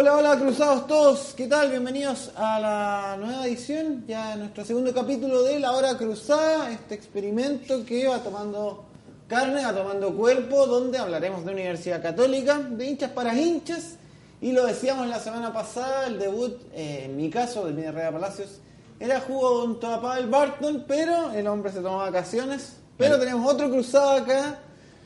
Hola, 0.00 0.16
hola, 0.16 0.38
cruzados 0.38 0.86
todos, 0.86 1.34
¿qué 1.36 1.46
tal? 1.46 1.68
Bienvenidos 1.68 2.30
a 2.34 2.58
la 2.58 3.16
nueva 3.18 3.46
edición, 3.46 4.06
ya 4.08 4.34
nuestro 4.34 4.64
segundo 4.64 4.94
capítulo 4.94 5.42
de 5.42 5.60
La 5.60 5.72
Hora 5.72 5.98
Cruzada, 5.98 6.70
este 6.70 6.94
experimento 6.94 7.84
que 7.84 8.08
va 8.08 8.22
tomando 8.22 8.86
carne, 9.28 9.62
va 9.62 9.74
tomando 9.74 10.16
cuerpo, 10.16 10.66
donde 10.66 10.96
hablaremos 10.96 11.44
de 11.44 11.52
Universidad 11.52 12.00
Católica, 12.00 12.60
de 12.60 12.86
hinchas 12.86 13.10
para 13.10 13.34
hinchas, 13.34 13.96
y 14.40 14.52
lo 14.52 14.64
decíamos 14.64 15.06
la 15.06 15.20
semana 15.20 15.52
pasada, 15.52 16.06
el 16.06 16.18
debut, 16.18 16.58
eh, 16.72 17.02
en 17.04 17.18
mi 17.18 17.28
caso, 17.28 17.64
Mini 17.64 17.82
Herrera 17.82 18.10
Palacios, 18.10 18.58
era 18.98 19.20
jugo 19.20 19.60
junto 19.60 19.86
a 19.86 20.00
Pavel 20.00 20.28
Barton, 20.28 20.86
pero 20.88 21.30
el 21.32 21.46
hombre 21.46 21.72
se 21.72 21.80
tomó 21.82 21.98
vacaciones, 21.98 22.76
pero 22.96 23.18
tenemos 23.18 23.52
otro 23.52 23.68
cruzado 23.68 24.12
acá, 24.12 24.60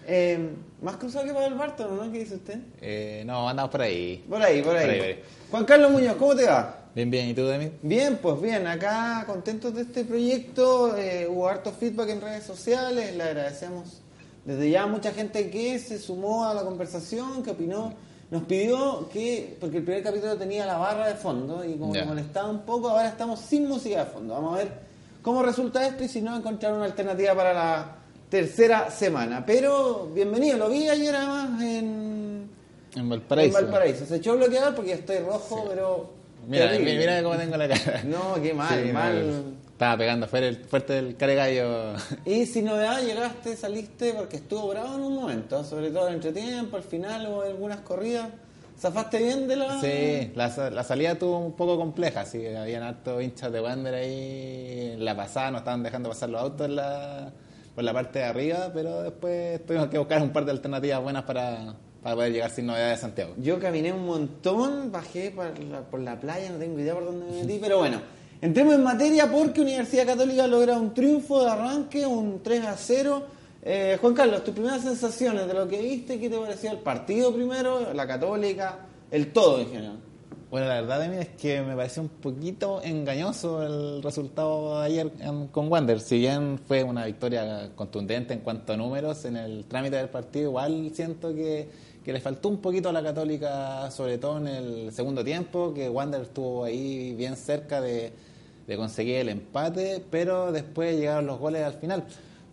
eh, 0.07 0.51
más 0.83 0.97
cruzado 0.97 1.25
que 1.25 1.33
Pavel 1.33 1.55
Barton, 1.55 1.97
¿no? 1.97 2.13
¿Qué 2.13 2.21
dice 2.21 2.37
usted? 2.37 2.59
Eh, 2.81 3.23
no, 3.27 3.49
andamos 3.49 3.71
por 3.71 3.83
ahí. 3.83 4.25
Por 4.29 4.43
ahí, 4.43 4.63
por 4.63 4.77
ahí. 4.77 4.85
Por 4.85 4.95
ahí, 4.95 4.99
por 4.99 5.07
ahí. 5.07 5.23
Juan 5.51 5.65
Carlos 5.65 5.91
Muñoz, 5.91 6.17
¿cómo 6.17 6.35
te 6.35 6.47
va? 6.47 6.79
Bien, 6.95 7.11
bien. 7.11 7.29
¿Y 7.29 7.35
tú, 7.35 7.45
Demi? 7.47 7.71
Bien, 7.83 8.19
pues 8.23 8.41
bien, 8.41 8.67
acá 8.67 9.25
contentos 9.27 9.75
de 9.75 9.83
este 9.83 10.05
proyecto, 10.05 10.97
eh, 10.97 11.27
hubo 11.29 11.49
harto 11.49 11.73
feedback 11.73 12.11
en 12.11 12.21
redes 12.21 12.45
sociales, 12.45 13.17
le 13.17 13.23
agradecemos 13.23 14.01
desde 14.45 14.71
ya 14.71 14.83
a 14.83 14.87
mucha 14.87 15.13
gente 15.13 15.51
que 15.51 15.79
se 15.79 15.99
sumó 15.99 16.45
a 16.45 16.55
la 16.55 16.63
conversación, 16.63 17.43
que 17.43 17.51
opinó, 17.51 17.95
nos 18.31 18.43
pidió 18.45 19.09
que, 19.13 19.57
porque 19.59 19.79
el 19.79 19.85
primer 19.85 20.03
capítulo 20.03 20.37
tenía 20.37 20.67
la 20.67 20.77
barra 20.77 21.09
de 21.09 21.15
fondo 21.15 21.65
y 21.65 21.77
como 21.77 21.93
que 21.93 22.05
molestaba 22.05 22.51
un 22.51 22.61
poco, 22.61 22.91
ahora 22.91 23.09
estamos 23.09 23.41
sin 23.41 23.67
música 23.67 24.05
de 24.05 24.11
fondo, 24.11 24.35
vamos 24.35 24.55
a 24.55 24.59
ver 24.59 24.73
cómo 25.23 25.43
resulta 25.43 25.87
esto 25.87 26.05
y 26.05 26.09
si 26.09 26.21
no 26.21 26.37
encontrar 26.37 26.75
una 26.75 26.85
alternativa 26.85 27.35
para 27.35 27.55
la 27.55 27.97
tercera 28.35 28.91
semana, 28.91 29.47
pero 29.47 30.11
bienvenido, 30.13 30.59
lo 30.59 30.69
vi 30.69 30.89
ayer 30.89 31.15
además 31.15 31.63
en... 31.63 32.51
En 32.97 33.09
Valparaíso. 33.09 33.59
En 33.61 33.65
Valparaíso. 33.65 34.07
Se 34.07 34.17
echó 34.17 34.37
bloqueador 34.37 34.75
porque 34.75 34.95
estoy 34.95 35.19
rojo, 35.19 35.67
pero. 35.69 36.11
Mira, 36.49 36.69
terrible. 36.69 36.99
mira 36.99 37.23
cómo 37.23 37.37
tengo 37.37 37.57
la 37.57 37.69
cara. 37.69 38.03
No, 38.05 38.35
qué 38.43 38.53
mal, 38.53 38.83
Sí, 38.83 38.89
no, 38.89 38.93
mal. 38.93 39.45
Estaba 39.71 39.99
pegando 39.99 40.27
fuerte 40.27 40.49
el, 40.49 40.57
fuerte 40.65 40.99
el 40.99 41.17
caregallo. 41.17 41.95
Y 42.25 42.45
sin 42.47 42.65
novedad 42.65 43.03
llegaste, 43.03 43.55
saliste 43.55 44.15
porque 44.15 44.39
estuvo 44.39 44.67
bravo 44.67 44.97
en 44.97 45.03
un 45.03 45.15
momento, 45.15 45.63
sobre 45.63 45.91
todo 45.91 46.09
en 46.09 46.09
el 46.09 46.15
entretiempo, 46.17 46.77
al 46.77 46.83
final 46.83 47.29
hubo 47.29 47.43
algunas 47.43 47.83
corridas. 47.83 48.31
¿Zafaste 48.77 49.19
bien 49.19 49.47
de 49.47 49.55
la.? 49.55 49.81
Sí, 49.81 50.33
la, 50.35 50.71
la 50.71 50.83
salida 50.83 51.13
estuvo 51.13 51.39
un 51.39 51.53
poco 51.53 51.77
compleja, 51.77 52.25
sí, 52.25 52.45
habían 52.49 52.83
hartos 52.83 53.23
hinchas 53.23 53.53
de 53.53 53.61
Wander 53.61 53.95
ahí 53.95 54.91
en 54.95 55.05
la 55.05 55.17
pasada, 55.17 55.53
nos 55.53 55.61
estaban 55.61 55.85
dejando 55.85 56.09
pasar 56.09 56.31
los 56.31 56.41
autos 56.41 56.67
en 56.67 56.75
la, 56.75 57.33
por 57.75 57.85
la 57.85 57.93
parte 57.93 58.21
de 58.21 58.25
arriba, 58.25 58.71
pero 58.73 59.03
después 59.03 59.65
tuvimos 59.67 59.89
que 59.89 59.99
buscar 59.99 60.23
un 60.23 60.31
par 60.31 60.45
de 60.45 60.53
alternativas 60.53 61.03
buenas 61.03 61.25
para, 61.25 61.75
para 62.03 62.15
poder 62.15 62.33
llegar 62.33 62.51
sin 62.51 62.67
novedades 62.67 62.99
a 62.99 63.03
Santiago. 63.03 63.35
Yo 63.39 63.59
caminé 63.59 63.93
un 63.93 64.07
montón, 64.07 64.93
bajé 64.93 65.31
por 65.31 65.59
la, 65.59 65.81
por 65.81 66.01
la 66.01 66.19
playa, 66.21 66.51
no 66.51 66.59
tengo 66.59 66.79
idea 66.79 66.95
por 66.95 67.05
dónde 67.05 67.27
me 67.27 67.43
metí, 67.43 67.59
pero 67.61 67.79
bueno. 67.79 68.01
Entremos 68.41 68.75
en 68.75 68.83
materia 68.83 69.31
porque 69.31 69.63
Universidad 69.63 70.05
Católica 70.05 70.47
logra 70.47 70.79
un 70.79 70.93
triunfo 70.93 71.43
de 71.43 71.51
arranque, 71.51 72.05
un 72.05 72.43
3 72.43 72.65
a 72.67 72.77
0. 72.77 73.23
Eh, 73.63 73.97
Juan 73.99 74.13
Carlos, 74.13 74.45
tus 74.45 74.53
primeras 74.53 74.83
sensaciones 74.83 75.47
de 75.47 75.55
lo 75.55 75.67
que 75.67 75.81
viste, 75.81 76.21
¿qué 76.21 76.29
te 76.29 76.37
pareció 76.37 76.71
el 76.71 76.79
partido 76.79 77.35
primero, 77.35 77.95
la 77.95 78.07
Católica, 78.07 78.81
el 79.11 79.33
todo 79.33 79.61
en 79.61 79.71
general? 79.71 79.99
Bueno, 80.55 80.69
la 80.69 80.83
verdad 80.83 81.09
mí 81.09 81.17
es 81.17 81.31
que 81.31 81.63
me 81.63 81.75
pareció 81.75 82.01
un 82.01 82.09
poquito 82.09 82.81
engañoso 82.81 83.67
el 83.67 84.01
resultado 84.05 84.79
de 84.79 84.87
ayer 84.87 85.11
con 85.51 85.67
Wander. 85.67 85.99
Si 85.99 86.17
bien 86.17 86.61
fue 86.61 86.85
una 86.85 87.07
victoria 87.07 87.71
contundente 87.75 88.35
en 88.35 88.39
cuanto 88.39 88.73
a 88.73 88.77
números 88.77 89.25
en 89.25 89.37
el 89.37 89.65
trámite 89.65 89.97
del 89.97 90.11
partido, 90.11 90.51
igual 90.51 90.93
siento 90.95 91.35
que, 91.35 91.69
que 92.05 92.13
le 92.13 92.21
faltó 92.21 92.51
un 92.51 92.59
poquito 92.59 92.89
a 92.89 92.93
la 92.93 93.03
Católica, 93.03 93.91
sobre 93.91 94.17
todo 94.17 94.39
en 94.39 94.47
el 94.47 94.93
segundo 94.93 95.25
tiempo, 95.25 95.75
que 95.75 95.89
Wander 95.89 96.21
estuvo 96.21 96.63
ahí 96.63 97.17
bien 97.17 97.35
cerca 97.35 97.81
de, 97.81 98.13
de 98.65 98.77
conseguir 98.77 99.17
el 99.17 99.31
empate, 99.31 100.05
pero 100.09 100.53
después 100.53 100.97
llegaron 100.97 101.27
los 101.27 101.41
goles 101.41 101.65
al 101.65 101.75
final. 101.75 102.05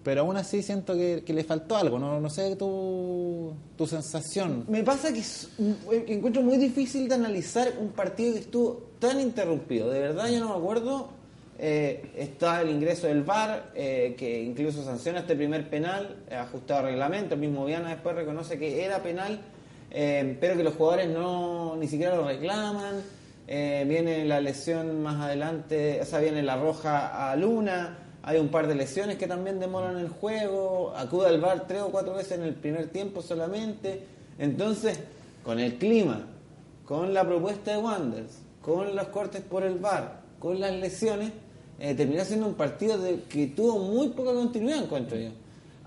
Pero 0.03 0.21
aún 0.21 0.35
así 0.35 0.63
siento 0.63 0.95
que, 0.95 1.23
le 1.27 1.43
faltó 1.43 1.77
algo, 1.77 1.99
no, 1.99 2.19
no 2.19 2.29
sé 2.29 2.55
tu, 2.55 3.53
tu 3.77 3.85
sensación. 3.85 4.65
Me 4.67 4.83
pasa 4.83 5.13
que, 5.13 5.21
que 6.05 6.13
encuentro 6.13 6.41
muy 6.41 6.57
difícil 6.57 7.07
de 7.07 7.15
analizar 7.15 7.73
un 7.79 7.89
partido 7.89 8.33
que 8.33 8.39
estuvo 8.39 8.91
tan 8.99 9.19
interrumpido. 9.19 9.89
De 9.89 9.99
verdad, 9.99 10.29
yo 10.29 10.39
no 10.39 10.49
me 10.49 10.55
acuerdo. 10.55 11.09
Eh, 11.63 12.11
está 12.17 12.61
el 12.61 12.71
ingreso 12.71 13.05
del 13.05 13.21
VAR, 13.21 13.71
eh, 13.75 14.15
que 14.17 14.41
incluso 14.41 14.83
sanciona 14.83 15.19
este 15.19 15.35
primer 15.35 15.69
penal, 15.69 16.23
eh, 16.27 16.35
ajustado 16.35 16.79
a 16.79 16.83
reglamento. 16.89 17.35
El 17.35 17.41
mismo 17.41 17.65
Viana 17.65 17.89
después 17.89 18.15
reconoce 18.15 18.57
que 18.57 18.83
era 18.83 19.03
penal, 19.03 19.39
eh, 19.91 20.35
pero 20.41 20.57
que 20.57 20.63
los 20.63 20.73
jugadores 20.73 21.09
no 21.09 21.75
ni 21.77 21.87
siquiera 21.87 22.15
lo 22.15 22.25
reclaman. 22.25 23.03
Eh, 23.53 23.85
viene 23.85 24.23
la 24.23 24.39
lesión 24.39 25.03
más 25.03 25.19
adelante, 25.19 25.99
o 26.01 26.05
sea, 26.05 26.19
viene 26.19 26.41
la 26.41 26.55
roja 26.55 27.29
a 27.29 27.35
Luna. 27.35 27.97
Hay 28.23 28.37
un 28.39 28.49
par 28.49 28.67
de 28.67 28.75
lesiones 28.75 29.17
que 29.17 29.27
también 29.27 29.59
demoran 29.59 29.97
el 29.97 30.09
juego. 30.09 30.93
Acude 30.95 31.27
al 31.27 31.39
VAR 31.41 31.65
tres 31.67 31.81
o 31.81 31.89
cuatro 31.89 32.13
veces 32.13 32.33
en 32.33 32.43
el 32.43 32.53
primer 32.53 32.87
tiempo 32.89 33.21
solamente. 33.21 34.03
Entonces, 34.37 34.99
con 35.43 35.59
el 35.59 35.75
clima, 35.77 36.27
con 36.85 37.13
la 37.13 37.25
propuesta 37.25 37.71
de 37.71 37.77
Wanderers, 37.77 38.37
con 38.61 38.95
los 38.95 39.07
cortes 39.07 39.41
por 39.41 39.63
el 39.63 39.79
VAR, 39.79 40.21
con 40.39 40.59
las 40.59 40.71
lesiones, 40.73 41.31
eh, 41.79 41.95
terminó 41.95 42.23
siendo 42.23 42.45
un 42.47 42.53
partido 42.53 42.97
de- 42.99 43.23
que 43.23 43.47
tuvo 43.47 43.79
muy 43.79 44.09
poca 44.09 44.33
continuidad, 44.33 44.83
encuentro 44.83 45.17
yo. 45.17 45.29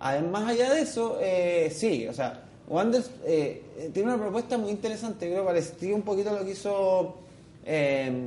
Además, 0.00 0.48
allá 0.48 0.72
de 0.74 0.80
eso, 0.82 1.18
eh, 1.20 1.72
sí, 1.72 2.08
o 2.08 2.12
sea, 2.12 2.42
Wanderers 2.68 3.10
eh, 3.26 3.62
eh, 3.78 3.90
tiene 3.94 4.12
una 4.12 4.20
propuesta 4.20 4.58
muy 4.58 4.70
interesante, 4.70 5.28
creo, 5.30 5.44
parecía 5.44 5.94
un 5.94 6.02
poquito 6.02 6.32
lo 6.36 6.44
que 6.44 6.50
hizo 6.50 7.18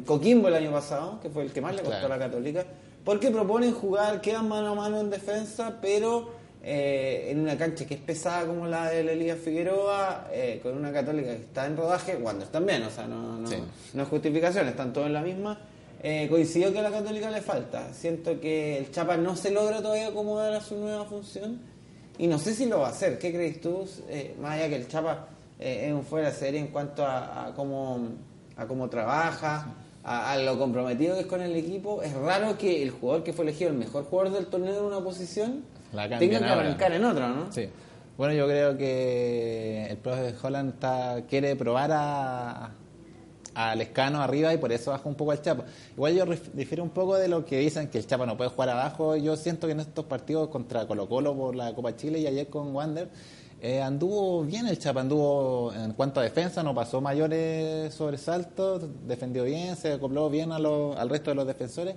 Coquimbo 0.06 0.48
el 0.48 0.56
año 0.56 0.72
pasado, 0.72 1.20
que 1.22 1.30
fue 1.30 1.44
el 1.44 1.52
que 1.52 1.62
más 1.62 1.76
le 1.76 1.82
costó 1.82 2.00
Claro. 2.00 2.14
a 2.14 2.18
la 2.18 2.26
Católica, 2.26 2.66
porque 3.08 3.32
proponen 3.32 3.72
jugar, 3.74 4.20
quedan 4.20 4.50
mano 4.50 4.68
a 4.74 4.76
mano 4.76 5.00
en 5.00 5.10
defensa, 5.10 5.78
pero 5.82 6.30
eh, 6.62 7.30
en 7.32 7.40
una 7.40 7.58
cancha 7.58 7.86
que 7.86 7.94
es 7.94 8.02
pesada 8.02 8.46
como 8.46 8.68
la 8.68 8.90
de 8.90 9.02
la 9.02 9.14
Liga 9.14 9.38
Figueroa, 9.38 10.28
eh, 10.34 10.60
con 10.62 10.76
una 10.76 10.92
Católica 10.92 11.30
que 11.30 11.44
está 11.44 11.68
en 11.68 11.78
rodaje, 11.78 12.16
cuando 12.16 12.44
están 12.44 12.66
bien, 12.66 12.84
o 12.84 12.90
sea, 12.90 13.08
no, 13.08 13.38
no, 13.38 13.48
Sí. 13.48 13.56
no 13.94 14.04
es 14.04 14.10
justificación, 14.10 14.68
están 14.68 14.92
todos 14.92 15.08
en 15.08 15.14
la 15.14 15.22
misma. 15.22 15.58
Eh, 16.04 16.28
coincidió 16.30 16.74
que 16.74 16.80
a 16.80 16.82
la 16.82 16.92
Católica 16.92 17.32
le 17.32 17.40
falta. 17.42 17.94
Siento 17.94 18.42
que 18.42 18.78
el 18.78 18.92
Chapa 18.92 19.16
no 19.16 19.38
se 19.38 19.52
logra 19.52 19.82
todavía 19.82 20.10
acomodar 20.10 20.54
a 20.54 20.60
su 20.60 20.76
nueva 20.76 21.06
función 21.06 21.62
y 22.18 22.28
no 22.28 22.38
sé 22.40 22.54
si 22.54 22.66
lo 22.66 22.80
va 22.80 22.88
a 22.88 22.92
hacer. 22.92 23.18
¿Qué 23.18 23.32
crees 23.32 23.62
tú? 23.62 23.88
Eh, 24.10 24.36
más 24.42 24.56
allá 24.56 24.68
que 24.68 24.76
el 24.76 24.88
Chapa 24.90 25.28
eh, 25.58 25.86
es 25.88 25.94
un 25.94 26.04
fuera 26.04 26.30
de 26.30 26.36
serie 26.36 26.60
en 26.60 26.68
cuanto 26.68 27.06
a, 27.06 27.48
a 27.48 27.54
cómo, 27.54 28.10
a 28.58 28.68
cómo 28.68 28.90
trabaja, 28.90 29.74
a, 30.08 30.32
a 30.32 30.38
lo 30.38 30.58
comprometido 30.58 31.16
que 31.16 31.22
es 31.22 31.28
con 31.28 31.42
el 31.42 31.56
equipo, 31.56 32.02
es 32.02 32.14
raro 32.14 32.58
que 32.58 32.82
el 32.82 32.92
jugador 32.92 33.24
que 33.24 33.34
fue 33.34 33.44
elegido 33.44 33.70
el 33.70 33.78
mejor 33.78 34.06
jugador 34.06 34.34
del 34.34 34.48
torneo 34.48 34.80
en 34.80 34.86
una 34.86 35.02
posición 35.02 35.64
La 35.94 36.08
tenga 36.08 36.40
que 36.40 36.46
arrancar 36.46 36.94
en 36.94 37.04
otra, 37.06 37.28
¿no? 37.28 37.52
Sí. 37.52 37.70
Bueno, 38.18 38.34
yo 38.34 38.48
creo 38.48 38.78
que 38.78 39.86
el 39.90 39.98
profe 39.98 40.34
Holland 40.42 40.74
está, 40.74 41.22
quiere 41.30 41.56
probar 41.56 41.92
a, 41.94 42.72
a 43.54 43.76
Lescano 43.76 44.22
arriba 44.22 44.54
y 44.54 44.58
por 44.58 44.72
eso 44.72 44.92
baja 44.92 45.08
un 45.08 45.16
poco 45.16 45.32
al 45.32 45.42
Chapa. 45.42 45.66
Igual 45.94 46.16
yo 46.16 46.26
difiero 46.54 46.84
un 46.84 46.90
poco 46.90 47.16
de 47.16 47.28
lo 47.28 47.46
que 47.46 47.60
dicen 47.60 47.90
que 47.90 48.00
el 48.00 48.08
Chapa 48.08 48.26
no 48.26 48.36
puede 48.38 48.50
jugar 48.50 48.70
abajo. 48.70 49.16
Yo 49.18 49.36
siento 49.36 49.68
que 49.68 49.74
en 49.74 49.82
estos 49.82 50.06
partidos 50.06 50.48
contra 50.48 50.88
Colo 50.88 51.08
Colo 51.08 51.36
por 51.36 51.56
la 51.56 51.76
Copa 51.76 51.96
Chile 51.96 52.20
y 52.20 52.28
ayer 52.28 52.48
con 52.48 52.74
Wander 52.74 53.10
eh, 53.62 53.82
anduvo 53.82 54.44
bien 54.44 54.68
el 54.68 54.78
Chapa, 54.78 55.02
anduvo 55.02 55.74
en 55.74 55.94
cuanto 55.94 56.20
a 56.20 56.24
defensa, 56.24 56.62
no 56.64 56.76
pasó 56.76 57.02
mayores 57.02 57.94
sobresaltos, 57.94 58.84
defendió 59.08 59.44
bien, 59.46 59.76
se 59.76 59.94
acopló 59.94 60.30
bien 60.30 60.52
a 60.52 60.60
lo- 60.60 60.98
al 60.98 61.10
resto 61.10 61.32
de 61.32 61.36
los 61.36 61.48
defensores. 61.48 61.96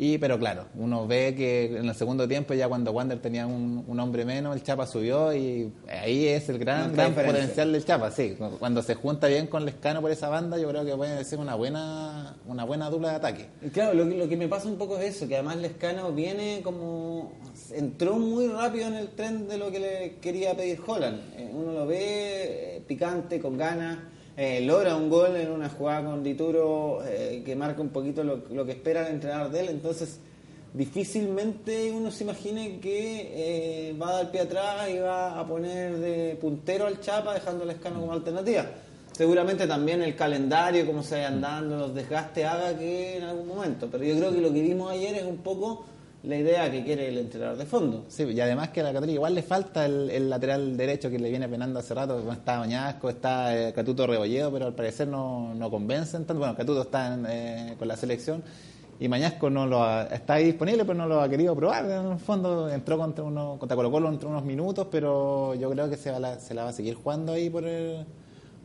Y, 0.00 0.18
pero 0.18 0.38
claro, 0.38 0.66
uno 0.76 1.08
ve 1.08 1.34
que 1.36 1.76
en 1.76 1.88
el 1.88 1.94
segundo 1.96 2.28
tiempo, 2.28 2.54
ya 2.54 2.68
cuando 2.68 2.92
Wander 2.92 3.18
tenía 3.18 3.48
un, 3.48 3.84
un 3.84 3.98
hombre 3.98 4.24
menos, 4.24 4.54
el 4.54 4.62
Chapa 4.62 4.86
subió 4.86 5.34
y 5.34 5.72
ahí 5.88 6.28
es 6.28 6.48
el 6.48 6.58
gran, 6.60 6.92
gran 6.92 7.12
potencial 7.12 7.72
del 7.72 7.84
Chapa. 7.84 8.12
Sí, 8.12 8.36
cuando 8.60 8.80
se 8.80 8.94
junta 8.94 9.26
bien 9.26 9.48
con 9.48 9.64
Lescano 9.64 10.00
por 10.00 10.12
esa 10.12 10.28
banda, 10.28 10.56
yo 10.56 10.68
creo 10.68 10.84
que 10.84 10.94
puede 10.94 11.24
ser 11.24 11.40
una 11.40 11.56
buena 11.56 12.36
una 12.46 12.62
buena 12.62 12.90
dupla 12.90 13.10
de 13.10 13.16
ataque. 13.16 13.46
claro, 13.72 13.94
lo 13.94 14.08
que, 14.08 14.16
lo 14.16 14.28
que 14.28 14.36
me 14.36 14.46
pasa 14.46 14.68
un 14.68 14.78
poco 14.78 14.96
es 14.98 15.16
eso, 15.16 15.26
que 15.26 15.34
además 15.34 15.56
Lescano 15.56 16.12
viene 16.12 16.60
como. 16.62 17.32
entró 17.72 18.18
muy 18.18 18.46
rápido 18.46 18.86
en 18.86 18.94
el 18.94 19.08
tren 19.08 19.48
de 19.48 19.58
lo 19.58 19.72
que 19.72 19.80
le 19.80 20.14
quería 20.20 20.56
pedir 20.56 20.80
Holland. 20.86 21.20
Eh, 21.36 21.50
uno 21.52 21.72
lo 21.72 21.86
ve 21.88 22.76
eh, 22.76 22.82
picante, 22.86 23.40
con 23.40 23.58
ganas 23.58 23.98
eh, 24.40 24.60
logra 24.60 24.94
un 24.94 25.10
gol 25.10 25.34
en 25.34 25.50
una 25.50 25.68
jugada 25.68 26.04
con 26.04 26.22
Dituro 26.22 27.00
eh, 27.04 27.42
que 27.44 27.56
marca 27.56 27.82
un 27.82 27.88
poquito 27.88 28.22
lo, 28.22 28.64
que 28.64 28.70
espera 28.70 29.08
el 29.08 29.14
entrenador 29.14 29.50
de 29.50 29.60
él, 29.62 29.68
entonces 29.70 30.20
difícilmente 30.72 31.90
uno 31.90 32.12
se 32.12 32.22
imagine 32.22 32.78
que 32.78 33.88
eh, 33.90 33.96
va 34.00 34.10
a 34.10 34.12
dar 34.12 34.30
pie 34.30 34.42
atrás 34.42 34.88
y 34.90 34.98
va 35.00 35.40
a 35.40 35.44
poner 35.44 35.98
de 35.98 36.38
puntero 36.40 36.86
al 36.86 37.00
Chapa 37.00 37.34
dejando 37.34 37.64
el 37.64 37.70
escano 37.70 37.98
como 37.98 38.12
alternativa. 38.12 38.64
Seguramente 39.10 39.66
también 39.66 40.02
el 40.02 40.14
calendario, 40.14 40.86
cómo 40.86 41.02
se 41.02 41.16
vayan 41.16 41.40
dando, 41.40 41.76
los 41.76 41.92
desgastes 41.92 42.44
haga 42.44 42.78
que 42.78 43.16
en 43.16 43.24
algún 43.24 43.48
momento, 43.48 43.88
pero 43.90 44.04
yo 44.04 44.16
creo 44.18 44.32
que 44.32 44.40
lo 44.40 44.52
que 44.52 44.62
vimos 44.62 44.92
ayer 44.92 45.16
es 45.16 45.24
un 45.24 45.38
poco 45.38 45.84
la 46.22 46.36
idea 46.36 46.70
que 46.70 46.84
quiere 46.84 47.08
el 47.08 47.18
entrenador 47.18 47.56
de 47.56 47.64
fondo. 47.64 48.04
Sí, 48.08 48.24
y 48.24 48.40
además 48.40 48.70
que 48.70 48.80
a 48.80 48.84
la 48.84 48.92
Católica 48.92 49.14
igual 49.14 49.34
le 49.34 49.42
falta 49.42 49.86
el, 49.86 50.28
lateral 50.28 50.76
derecho 50.76 51.10
que 51.10 51.18
le 51.18 51.30
viene 51.30 51.48
penando 51.48 51.78
hace 51.78 51.94
rato, 51.94 52.30
está 52.32 52.58
Bañasco, 52.58 53.08
está 53.08 53.56
eh, 53.56 53.72
Catuto 53.72 54.06
Rebolledo, 54.06 54.52
pero 54.52 54.66
al 54.66 54.74
parecer 54.74 55.08
no, 55.08 55.54
no 55.54 55.70
convencen 55.70 56.24
tanto. 56.24 56.40
Bueno, 56.40 56.56
Catuto 56.56 56.82
está 56.82 57.18
eh, 57.28 57.74
con 57.78 57.86
la 57.86 57.96
selección 57.96 58.42
y 59.00 59.06
Mañasco 59.08 59.48
no 59.48 59.66
lo 59.66 60.00
está 60.10 60.34
ahí 60.34 60.46
disponible, 60.46 60.84
pero 60.84 60.98
no 60.98 61.06
lo 61.06 61.20
ha 61.20 61.28
querido 61.28 61.54
probar. 61.54 61.84
En 61.84 62.12
el 62.12 62.18
fondo 62.18 62.68
entró 62.68 62.98
contra, 62.98 63.22
uno, 63.22 63.56
contra 63.58 63.76
Colo 63.76 63.90
Colo 63.90 64.08
entre 64.08 64.28
unos 64.28 64.44
minutos, 64.44 64.88
pero 64.90 65.54
yo 65.54 65.70
creo 65.70 65.88
que 65.88 65.96
se, 65.96 66.10
va 66.10 66.38
se 66.40 66.52
la 66.52 66.64
va 66.64 66.70
a 66.70 66.72
seguir 66.72 66.94
jugando 66.94 67.32
ahí 67.32 67.48
por 67.48 67.64
el 67.64 68.04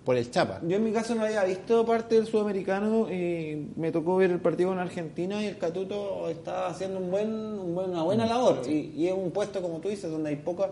por 0.03 0.17
el 0.17 0.29
Chapa. 0.29 0.59
Yo 0.67 0.77
en 0.77 0.83
mi 0.83 0.91
caso 0.91 1.15
no 1.15 1.23
había 1.23 1.44
visto 1.45 1.85
parte 1.85 2.15
del 2.15 2.27
sudamericano 2.27 3.11
y 3.11 3.69
me 3.75 3.91
tocó 3.91 4.17
ver 4.17 4.31
el 4.31 4.39
partido 4.39 4.73
en 4.73 4.79
Argentina 4.79 5.41
y 5.41 5.47
el 5.47 5.57
Catuto 5.57 6.29
está 6.29 6.67
haciendo 6.67 7.00
un 7.00 7.09
buen, 7.09 7.29
una 7.29 8.03
buena 8.03 8.25
labor. 8.25 8.61
Y, 8.67 9.07
es 9.07 9.13
un 9.13 9.31
puesto 9.31 9.61
como 9.61 9.79
tú 9.79 9.89
dices 9.89 10.11
donde 10.11 10.29
hay 10.29 10.35
pocas 10.38 10.69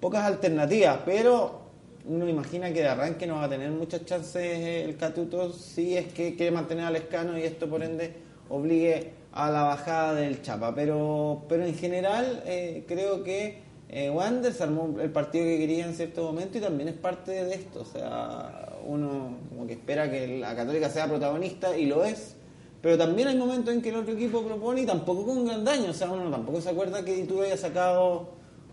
pocas 0.00 0.24
alternativas, 0.24 0.98
pero 1.04 1.60
uno 2.06 2.28
imagina 2.28 2.70
que 2.72 2.80
de 2.80 2.88
arranque 2.88 3.26
no 3.26 3.36
va 3.36 3.44
a 3.44 3.48
tener 3.48 3.70
muchas 3.70 4.04
chances 4.04 4.86
el 4.86 4.96
Catuto 4.96 5.52
si 5.52 5.96
es 5.96 6.12
que 6.12 6.36
quiere 6.36 6.50
mantener 6.50 6.84
al 6.84 6.96
escano 6.96 7.38
y 7.38 7.42
esto 7.42 7.68
por 7.68 7.82
ende 7.82 8.12
obligue 8.50 9.12
a 9.32 9.50
la 9.50 9.62
bajada 9.62 10.14
del 10.14 10.42
Chapa, 10.42 10.74
pero 10.74 11.44
pero 11.48 11.64
en 11.64 11.74
general 11.74 12.42
eh, 12.46 12.84
creo 12.86 13.24
que 13.24 13.58
eh, 13.88 14.10
Wander 14.10 14.52
se 14.52 14.62
armó 14.62 14.96
el 15.00 15.10
partido 15.10 15.44
que 15.44 15.58
quería 15.58 15.86
en 15.86 15.94
cierto 15.94 16.24
momento 16.24 16.58
y 16.58 16.60
también 16.60 16.88
es 16.88 16.96
parte 16.96 17.32
de 17.32 17.54
esto. 17.54 17.80
O 17.80 17.84
sea, 17.84 18.72
uno 18.86 19.36
como 19.48 19.66
que 19.66 19.74
espera 19.74 20.10
que 20.10 20.38
la 20.38 20.54
Católica 20.56 20.88
sea 20.88 21.06
protagonista 21.06 21.76
y 21.76 21.86
lo 21.86 22.04
es. 22.04 22.36
Pero 22.82 22.98
también 22.98 23.28
hay 23.28 23.36
momentos 23.36 23.72
en 23.72 23.80
que 23.80 23.88
el 23.88 23.96
otro 23.96 24.12
equipo 24.12 24.42
propone 24.42 24.82
y 24.82 24.86
tampoco 24.86 25.24
con 25.24 25.46
gran 25.46 25.64
daño. 25.64 25.90
O 25.90 25.94
sea, 25.94 26.10
uno 26.10 26.30
tampoco 26.30 26.60
se 26.60 26.70
acuerda 26.70 27.04
que 27.04 27.24
tú 27.24 27.40
haya 27.40 27.56
sacado 27.56 28.28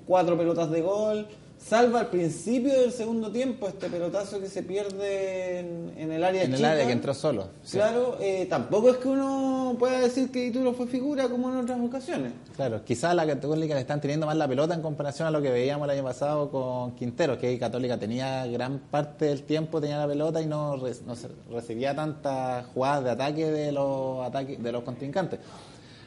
cuatro 0.05 0.37
pelotas 0.37 0.69
de 0.71 0.81
gol 0.81 1.27
salva 1.63 2.01
al 2.01 2.07
principio 2.07 2.73
del 2.73 2.91
segundo 2.91 3.31
tiempo 3.31 3.67
este 3.67 3.89
pelotazo 3.89 4.39
que 4.39 4.47
se 4.47 4.63
pierde 4.63 5.59
en, 5.59 6.11
el 6.11 6.23
área 6.23 6.43
en 6.43 6.53
el 6.53 6.65
área 6.65 6.85
que 6.85 6.91
entró 6.91 7.13
solo 7.13 7.49
claro 7.71 8.17
eh, 8.19 8.47
tampoco 8.49 8.89
es 8.89 8.97
que 8.97 9.07
uno 9.07 9.75
pueda 9.79 9.99
decir 9.99 10.31
que 10.31 10.41
Dituro 10.41 10.73
fue 10.73 10.87
figura 10.87 11.29
como 11.29 11.49
en 11.49 11.57
otras 11.57 11.79
ocasiones. 11.79 12.33
Claro 12.55 12.83
quizás 12.83 13.15
la 13.15 13.25
Católica 13.25 13.73
le 13.73 13.81
están 13.81 14.01
teniendo 14.01 14.25
más 14.25 14.35
la 14.35 14.47
pelota 14.47 14.73
en 14.73 14.81
comparación 14.81 15.27
a 15.27 15.31
lo 15.31 15.41
que 15.41 15.51
veíamos 15.51 15.85
el 15.85 15.91
año 15.91 16.03
pasado 16.03 16.49
con 16.49 16.91
Quintero 16.95 17.37
que 17.37 17.57
Católica 17.57 17.97
tenía 17.97 18.45
gran 18.47 18.79
parte 18.79 19.25
del 19.25 19.43
tiempo 19.43 19.79
tenía 19.79 19.97
la 19.97 20.07
pelota 20.07 20.41
y 20.41 20.47
no, 20.47 20.75
no 20.77 21.15
recibía 21.51 21.95
tantas 21.95 22.65
jugadas 22.67 23.03
de 23.03 23.09
ataque 23.11 23.51
de 23.51 23.71
los 23.71 24.25
ataques 24.25 24.61
de 24.61 24.71
los 24.71 24.83
contrincantes 24.83 25.39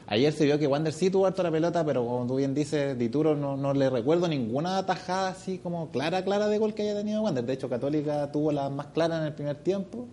Ayer 0.07 0.31
se 0.31 0.45
vio 0.45 0.59
que 0.59 0.67
Wander 0.67 0.93
sí 0.93 1.09
tuvo 1.09 1.25
harto 1.25 1.41
la 1.41 1.49
pelota, 1.49 1.83
pero 1.83 2.05
como 2.05 2.27
tú 2.27 2.35
bien 2.35 2.53
dices, 2.53 2.97
Dituro 2.97 3.35
no, 3.35 3.57
no 3.57 3.73
le 3.73 3.89
recuerdo 3.89 4.27
ninguna 4.27 4.85
tajada 4.85 5.29
así 5.29 5.57
como 5.57 5.89
clara, 5.89 6.23
clara 6.23 6.47
de 6.47 6.59
gol 6.59 6.75
que 6.75 6.83
haya 6.83 6.95
tenido 6.95 7.23
Wander. 7.23 7.43
De 7.43 7.53
hecho, 7.53 7.69
Católica 7.69 8.31
tuvo 8.31 8.51
la 8.51 8.69
más 8.69 8.87
clara 8.87 9.17
en 9.17 9.23
el 9.23 9.33
primer 9.33 9.57
tiempo 9.57 10.05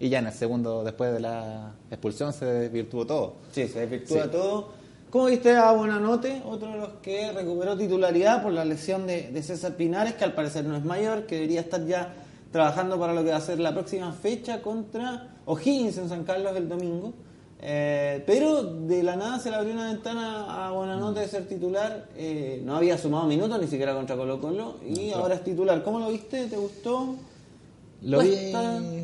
y 0.00 0.08
ya 0.08 0.18
en 0.18 0.26
el 0.26 0.32
segundo, 0.32 0.82
después 0.82 1.12
de 1.12 1.20
la 1.20 1.74
expulsión, 1.88 2.32
se 2.32 2.44
desvirtuó 2.46 3.06
todo. 3.06 3.34
Sí, 3.52 3.68
se 3.68 3.80
desvirtúa 3.80 4.28
todo. 4.28 4.70
¿Cómo 5.10 5.26
viste 5.26 5.54
a 5.54 5.70
Buenanote, 5.70 6.42
otro 6.44 6.72
de 6.72 6.78
los 6.78 6.88
que 7.02 7.30
recuperó 7.30 7.76
titularidad 7.76 8.42
por 8.42 8.52
la 8.52 8.64
lesión 8.64 9.06
de, 9.06 9.30
de 9.30 9.42
César 9.42 9.76
Pinares, 9.76 10.14
que 10.14 10.24
al 10.24 10.32
parecer 10.32 10.64
no 10.64 10.74
es 10.74 10.84
mayor, 10.84 11.26
que 11.26 11.36
debería 11.36 11.60
estar 11.60 11.86
ya 11.86 12.14
trabajando 12.50 12.98
para 12.98 13.12
lo 13.12 13.22
que 13.22 13.30
va 13.30 13.36
a 13.36 13.40
ser 13.40 13.60
la 13.60 13.72
próxima 13.72 14.12
fecha 14.12 14.62
contra 14.62 15.36
O'Higgins 15.44 15.98
en 15.98 16.08
San 16.08 16.24
Carlos 16.24 16.56
el 16.56 16.68
domingo? 16.68 17.12
Eh, 17.64 18.24
pero 18.26 18.64
de 18.64 19.04
la 19.04 19.14
nada 19.14 19.38
se 19.38 19.48
le 19.48 19.56
abrió 19.56 19.72
una 19.72 19.86
ventana 19.86 20.66
a 20.66 20.72
Buenanote 20.72 21.20
de 21.20 21.28
ser 21.28 21.46
titular. 21.46 22.08
Eh, 22.16 22.60
no 22.64 22.76
había 22.76 22.98
sumado 22.98 23.26
minutos 23.26 23.60
ni 23.60 23.68
siquiera 23.68 23.94
contra 23.94 24.16
Colo 24.16 24.40
Colo 24.40 24.78
y 24.84 25.12
ahora 25.12 25.36
es 25.36 25.44
titular. 25.44 25.82
¿Cómo 25.84 26.00
lo 26.00 26.10
viste? 26.10 26.46
¿Te 26.46 26.56
gustó? 26.56 27.14
Lo 28.04 28.18
vi, 28.18 28.52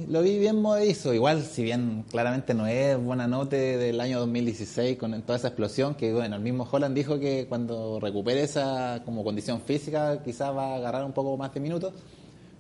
lo 0.09 0.23
vi 0.23 0.41
bien 0.41 0.61
movedizo. 0.61 1.15
Igual, 1.15 1.45
si 1.45 1.63
bien 1.63 2.05
claramente 2.11 2.53
no 2.53 2.67
es 2.67 3.01
Buenanote 3.01 3.79
del 3.79 4.01
año 4.01 4.19
2016 4.19 4.99
con 4.99 5.23
toda 5.23 5.39
esa 5.39 5.49
explosión, 5.49 5.95
que 5.95 6.13
bueno, 6.13 6.35
el 6.35 6.43
mismo 6.43 6.67
Holland 6.69 6.97
dijo 6.97 7.21
que 7.21 7.47
cuando 7.49 8.01
recupere 8.01 8.43
esa 8.43 9.03
como 9.05 9.23
condición 9.23 9.61
física 9.61 10.21
quizás 10.25 10.51
va 10.57 10.73
a 10.73 10.77
agarrar 10.79 11.05
un 11.05 11.13
poco 11.13 11.37
más 11.37 11.55
de 11.55 11.61
minutos. 11.61 11.93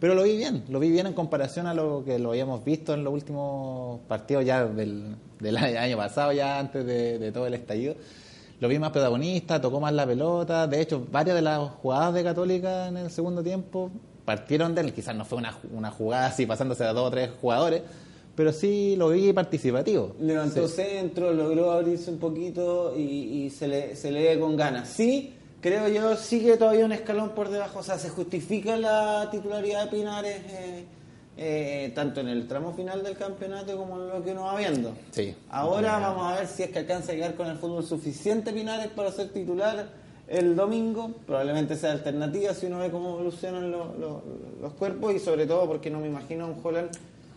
Pero 0.00 0.14
lo 0.14 0.22
vi 0.22 0.36
bien, 0.36 0.64
lo 0.68 0.78
vi 0.78 0.90
bien 0.90 1.06
en 1.06 1.12
comparación 1.12 1.66
a 1.66 1.74
lo 1.74 2.04
que 2.04 2.18
lo 2.18 2.30
habíamos 2.30 2.64
visto 2.64 2.94
en 2.94 3.02
los 3.02 3.12
últimos 3.12 4.00
partidos 4.06 4.44
ya 4.44 4.64
del, 4.64 5.16
año 5.56 5.96
pasado, 5.96 6.32
ya 6.32 6.58
antes 6.58 6.86
de, 6.86 7.32
todo 7.32 7.46
el 7.46 7.54
estallido. 7.54 7.96
Lo 8.60 8.68
vi 8.68 8.78
más 8.78 8.90
protagonista, 8.90 9.60
tocó 9.60 9.80
más 9.80 9.92
la 9.92 10.06
pelota. 10.06 10.66
De 10.66 10.80
hecho, 10.80 11.04
varias 11.10 11.36
de 11.36 11.42
las 11.42 11.70
jugadas 11.70 12.14
de 12.14 12.24
Católica 12.24 12.88
en 12.88 12.96
el 12.96 13.10
segundo 13.10 13.42
tiempo 13.42 13.90
partieron 14.24 14.74
de 14.74 14.82
él. 14.82 14.92
Quizás 14.92 15.16
no 15.16 15.24
fue 15.24 15.38
una, 15.38 15.90
jugada 15.90 16.26
así 16.26 16.46
pasándose 16.46 16.84
a 16.84 16.92
dos 16.92 17.08
o 17.08 17.10
tres 17.10 17.30
jugadores, 17.40 17.82
pero 18.36 18.52
sí 18.52 18.94
lo 18.96 19.10
vi 19.10 19.32
participativo. 19.32 20.14
Levantó 20.20 20.68
centro, 20.68 21.32
logró 21.32 21.72
abrirse 21.72 22.10
un 22.10 22.18
poquito 22.18 22.96
y, 22.96 23.50
se, 23.50 23.66
le, 23.66 23.96
se 23.96 24.12
le 24.12 24.22
ve 24.22 24.40
con 24.40 24.56
ganas. 24.56 24.88
Sí, 24.88 25.37
creo 25.60 25.88
yo, 25.88 26.16
sigue 26.16 26.56
todavía 26.56 26.84
un 26.84 26.92
escalón 26.92 27.30
por 27.30 27.48
debajo. 27.48 27.80
O 27.80 27.82
sea, 27.82 27.98
se 27.98 28.08
justifica 28.08 28.76
la 28.76 29.28
titularidad 29.30 29.84
de 29.84 29.90
Pinares 29.96 30.36
eh, 30.48 30.84
eh, 31.36 31.92
tanto 31.94 32.20
en 32.20 32.28
el 32.28 32.48
tramo 32.48 32.72
final 32.72 33.02
del 33.02 33.16
campeonato 33.16 33.76
como 33.76 33.96
en 33.96 34.08
lo 34.08 34.24
que 34.24 34.32
uno 34.32 34.44
va 34.44 34.56
viendo. 34.56 34.92
Sí. 35.12 35.34
Ahora 35.50 35.98
vamos 35.98 36.32
a 36.32 36.36
ver 36.36 36.46
si 36.46 36.64
es 36.64 36.70
que 36.70 36.80
alcanza 36.80 37.12
a 37.12 37.14
llegar 37.14 37.34
con 37.34 37.46
el 37.46 37.56
fútbol 37.58 37.84
suficiente 37.84 38.52
Pinares 38.52 38.88
para 38.88 39.12
ser 39.12 39.28
titular 39.28 39.88
el 40.26 40.56
domingo. 40.56 41.12
Probablemente 41.26 41.76
sea 41.76 41.92
alternativa 41.92 42.52
si 42.54 42.66
uno 42.66 42.78
ve 42.78 42.90
cómo 42.90 43.10
evolucionan 43.10 43.70
los 43.70 44.72
cuerpos 44.78 45.14
y 45.14 45.18
sobre 45.18 45.46
todo 45.46 45.66
porque 45.66 45.90
no 45.90 46.00
me 46.00 46.08
imagino 46.08 46.44
a 46.44 46.48
un 46.48 46.56
Holland 46.62 46.90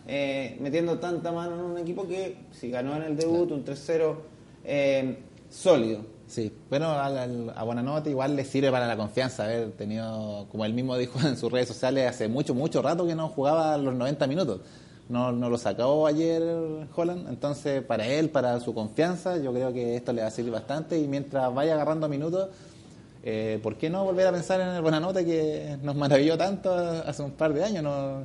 eh, 0.08 0.56
metiendo 0.60 0.98
tanta 0.98 1.30
mano 1.30 1.54
en 1.54 1.60
un 1.60 1.78
equipo 1.78 2.06
que 2.06 2.36
si 2.50 2.70
ganó 2.70 2.96
en 2.96 3.02
el 3.02 3.16
debut 3.16 3.50
un 3.52 3.64
3-0 3.64 5.16
sólido. 5.48 6.00
Sí, 6.32 6.50
bueno, 6.70 6.86
a, 6.86 7.08
a 7.08 7.62
Buenanote 7.62 8.08
igual 8.08 8.34
le 8.36 8.46
sirve 8.46 8.70
para 8.70 8.86
la 8.86 8.96
confianza 8.96 9.44
haber 9.44 9.72
tenido, 9.72 10.46
como 10.50 10.64
él 10.64 10.72
mismo 10.72 10.96
dijo 10.96 11.20
en 11.28 11.36
sus 11.36 11.52
redes 11.52 11.68
sociales, 11.68 12.08
hace 12.08 12.26
mucho, 12.26 12.54
mucho 12.54 12.80
rato 12.80 13.06
que 13.06 13.14
no 13.14 13.28
jugaba 13.28 13.76
los 13.76 13.94
90 13.94 14.26
minutos. 14.28 14.60
No, 15.10 15.30
no 15.30 15.50
lo 15.50 15.58
sacó 15.58 16.06
ayer 16.06 16.42
Holland, 16.96 17.28
entonces 17.28 17.82
para 17.82 18.06
él, 18.06 18.30
para 18.30 18.58
su 18.60 18.72
confianza, 18.72 19.36
yo 19.36 19.52
creo 19.52 19.74
que 19.74 19.94
esto 19.94 20.14
le 20.14 20.22
va 20.22 20.28
a 20.28 20.30
servir 20.30 20.54
bastante 20.54 20.98
y 20.98 21.06
mientras 21.06 21.52
vaya 21.54 21.74
agarrando 21.74 22.08
minutos, 22.08 22.48
eh, 23.22 23.60
¿por 23.62 23.76
qué 23.76 23.90
no 23.90 24.02
volver 24.02 24.26
a 24.26 24.32
pensar 24.32 24.58
en 24.62 24.68
el 24.68 24.80
Buenanote 24.80 25.26
que 25.26 25.76
nos 25.82 25.96
maravilló 25.96 26.38
tanto 26.38 26.72
hace 26.74 27.22
un 27.22 27.32
par 27.32 27.52
de 27.52 27.62
años? 27.62 27.82
No, 27.82 28.24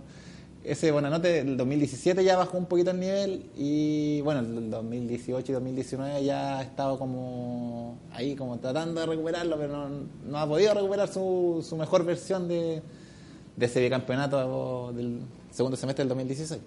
ese 0.68 0.92
Buenanote 0.92 1.40
el 1.40 1.56
2017 1.56 2.24
ya 2.24 2.36
bajó 2.36 2.58
un 2.58 2.66
poquito 2.66 2.92
el 2.92 3.00
nivel 3.00 3.46
y 3.56 4.20
bueno, 4.22 4.42
el 4.42 4.70
2018 4.70 5.52
y 5.52 5.54
2019 5.54 6.24
ya 6.24 6.60
ha 6.60 6.62
estado 6.62 7.00
como 7.00 7.98
ahí 8.12 8.36
como 8.36 8.58
tratando 8.60 9.00
de 9.00 9.08
recuperarlo, 9.08 9.58
pero 9.58 9.90
no, 10.26 10.38
ha 10.38 10.48
podido 10.48 10.74
recuperar 10.74 11.08
su, 11.08 11.66
mejor 11.78 12.04
versión 12.06 12.48
de, 12.48 12.82
de 13.56 13.66
ese 13.66 13.82
bicampeonato 13.82 14.92
del 14.94 15.22
segundo 15.52 15.78
semestre 15.78 16.04
del 16.04 16.10
2016. 16.10 16.62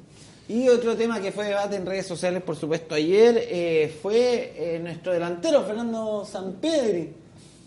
Y 0.49 0.69
otro 0.69 0.97
tema 0.97 1.21
que 1.21 1.30
fue 1.30 1.45
debate 1.47 1.76
en 1.76 1.87
redes 1.87 2.07
sociales, 2.07 2.42
por 2.42 2.57
supuesto, 2.57 2.97
ayer 2.97 3.47
eh, 3.49 3.97
fue 4.02 4.52
eh, 4.57 4.80
nuestro 4.80 5.12
delantero, 5.12 5.62
Fernando 5.62 6.25
Sampedri. 6.25 7.12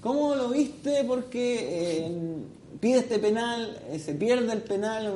¿Cómo 0.01 0.35
lo 0.35 0.49
viste? 0.49 1.05
Porque 1.05 2.05
eh, 2.05 2.11
pide 2.83 2.99
este 2.99 3.17
penal, 3.17 3.79
se 3.97 4.13
pierde 4.13 4.51
el 4.51 4.61
penal, 4.61 5.09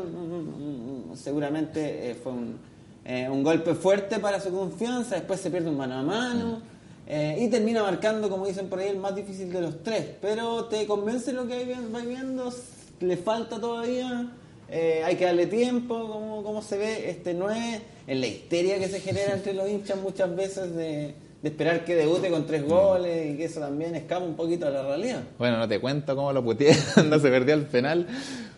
seguramente 1.16 2.12
eh, 2.12 2.16
fue 2.16 2.32
un, 2.32 2.58
eh, 3.04 3.28
un, 3.30 3.44
golpe 3.44 3.76
fuerte 3.76 4.20
para 4.20 4.40
su 4.40 4.52
confianza, 4.52 5.16
después 5.16 5.42
se 5.42 5.52
pierde 5.52 5.70
un 5.70 5.76
mano 5.76 5.96
a 5.96 6.02
mano. 6.02 6.62
Eh, 7.06 7.40
y 7.42 7.50
termina 7.50 7.84
marcando, 7.84 8.30
como 8.30 8.48
dicen 8.48 8.70
por 8.70 8.80
ahí, 8.80 8.88
el 8.88 9.00
más 9.00 9.14
difícil 9.14 9.52
de 9.52 9.60
los 9.60 9.84
tres. 9.84 10.06
Pero 10.22 10.66
te 10.66 10.88
convence 10.88 11.34
lo 11.34 11.46
que 11.46 11.66
vais 11.92 12.08
viendo, 12.08 12.54
le 13.02 13.18
falta 13.18 13.60
todavía, 13.60 14.32
eh, 14.70 15.02
hay 15.04 15.18
que 15.18 15.26
darle 15.26 15.48
tiempo, 15.48 16.08
como, 16.08 16.44
como 16.44 16.62
se 16.62 16.78
ve. 16.78 17.10
Este 17.10 17.34
no 17.34 17.50
es 17.50 17.82
en 18.08 18.22
la 18.22 18.28
histeria 18.28 18.80
que 18.80 18.88
se 18.88 19.02
genera 19.02 19.34
entre 19.34 19.54
los 19.54 19.70
hinchas 19.70 19.98
muchas 20.00 20.34
veces 20.34 20.74
de, 20.74 21.16
esperar 21.48 21.86
que 21.86 21.96
debute 21.96 22.30
con 22.30 22.46
tres 22.46 22.66
goles 22.68 23.34
y 23.34 23.38
que 23.38 23.46
eso 23.46 23.60
también 23.60 23.96
escapa 23.96 24.26
un 24.26 24.36
poquito 24.36 24.68
a 24.68 24.70
la 24.70 24.84
realidad. 24.84 25.24
Bueno, 25.38 25.58
no 25.58 25.68
te 25.68 25.80
cuento 25.80 26.16
cómo 26.16 26.32
lo 26.34 26.44
puteé 26.44 26.76
cuando 26.94 27.20
se 27.22 27.30
perdió 27.30 27.54
el 27.56 27.66
penal, 27.66 28.08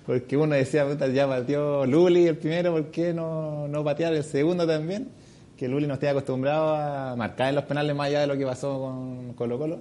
porque 0.05 0.37
uno 0.37 0.55
decía, 0.55 0.85
puta, 0.85 1.07
ya 1.07 1.27
pateó 1.27 1.85
Luli 1.85 2.27
el 2.27 2.37
primero, 2.37 2.71
¿por 2.71 2.91
qué 2.91 3.13
no, 3.13 3.67
no 3.67 3.83
patear 3.83 4.13
el 4.13 4.23
segundo 4.23 4.67
también? 4.67 5.09
que 5.59 5.67
Luli 5.67 5.87
no 5.87 5.95
esté 5.95 6.07
acostumbrado 6.07 6.73
a 6.73 7.17
marcar 7.17 7.49
en 7.49 7.55
los 7.55 7.65
penales 7.65 7.93
más 7.93 8.07
allá 8.07 8.21
de 8.21 8.27
lo 8.27 8.37
que 8.37 8.45
pasó 8.45 8.79
con 8.79 9.33
Colo 9.33 9.59
Colo. 9.59 9.79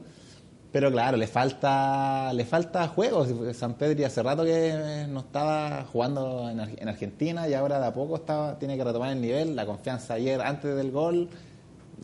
Pero 0.72 0.90
claro, 0.90 1.16
le 1.16 1.28
falta 1.28 2.32
le 2.32 2.44
falta 2.44 2.88
juego. 2.88 3.24
San 3.54 3.74
Pedro 3.74 4.04
hace 4.04 4.20
rato 4.20 4.44
que 4.44 5.06
no 5.08 5.20
estaba 5.20 5.84
jugando 5.84 6.50
en, 6.50 6.88
Argentina 6.88 7.48
y 7.48 7.54
ahora 7.54 7.78
de 7.78 7.86
a 7.86 7.94
poco 7.94 8.16
estaba, 8.16 8.58
tiene 8.58 8.76
que 8.76 8.82
retomar 8.82 9.12
el 9.12 9.20
nivel. 9.20 9.54
La 9.54 9.66
confianza 9.66 10.14
ayer 10.14 10.40
antes 10.40 10.74
del 10.74 10.90
gol, 10.90 11.28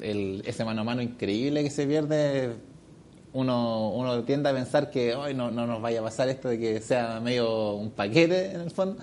el, 0.01 0.43
ese 0.47 0.65
mano 0.65 0.83
a 0.83 0.85
mano 0.85 1.03
increíble 1.03 1.63
que 1.63 1.71
se 1.71 1.87
pierde. 1.87 2.57
Uno, 3.33 3.91
uno 3.91 4.23
tiende 4.23 4.49
a 4.49 4.53
pensar 4.53 4.91
que 4.91 5.15
hoy 5.15 5.35
no, 5.35 5.51
no 5.51 5.67
nos 5.67 5.83
vaya 5.83 6.01
a 6.01 6.05
pasar 6.05 6.29
esto 6.29 6.49
de 6.49 6.59
que 6.59 6.81
sea 6.81 7.19
medio 7.21 7.75
un 7.75 7.91
paquete 7.91 8.53
en 8.53 8.61
el 8.61 8.71
fondo 8.71 8.97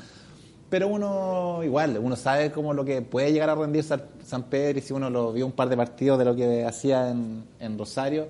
pero 0.72 0.88
uno 0.88 1.62
igual, 1.66 2.00
uno 2.02 2.16
sabe 2.16 2.50
cómo 2.50 2.74
lo 2.74 2.86
que 2.86 3.02
puede 3.02 3.34
llegar 3.34 3.50
a 3.50 3.56
rendir 3.56 3.84
San 3.84 4.44
Pedro 4.44 4.80
y 4.80 4.82
si 4.82 4.94
uno 4.94 5.10
lo 5.10 5.34
vio 5.34 5.46
un 5.46 5.52
par 5.52 5.68
de 5.68 5.76
partidos 5.76 6.18
de 6.18 6.24
lo 6.24 6.34
que 6.34 6.64
hacía 6.64 7.10
en, 7.10 7.78
Rosario, 7.78 8.30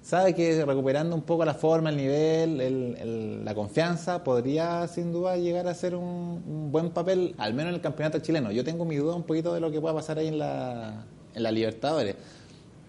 sabe 0.00 0.32
que 0.32 0.64
recuperando 0.64 1.16
un 1.16 1.22
poco 1.22 1.44
la 1.44 1.54
forma, 1.54 1.90
el 1.90 1.96
nivel, 1.96 3.44
la 3.44 3.54
confianza, 3.56 4.22
podría 4.22 4.86
sin 4.86 5.12
duda 5.12 5.36
llegar 5.36 5.66
a 5.66 5.74
ser 5.74 5.96
un, 5.96 6.70
buen 6.70 6.90
papel, 6.90 7.34
al 7.36 7.52
menos 7.52 7.70
en 7.70 7.74
el 7.74 7.80
campeonato 7.80 8.20
chileno. 8.20 8.52
Yo 8.52 8.62
tengo 8.62 8.84
mi 8.84 8.94
duda 8.94 9.16
un 9.16 9.24
poquito 9.24 9.52
de 9.52 9.58
lo 9.58 9.72
que 9.72 9.80
pueda 9.80 9.96
pasar 9.96 10.18
ahí 10.18 10.28
en 10.28 10.38
la, 10.38 11.04
en 11.34 11.42
la 11.42 11.50
Libertadores. 11.50 12.16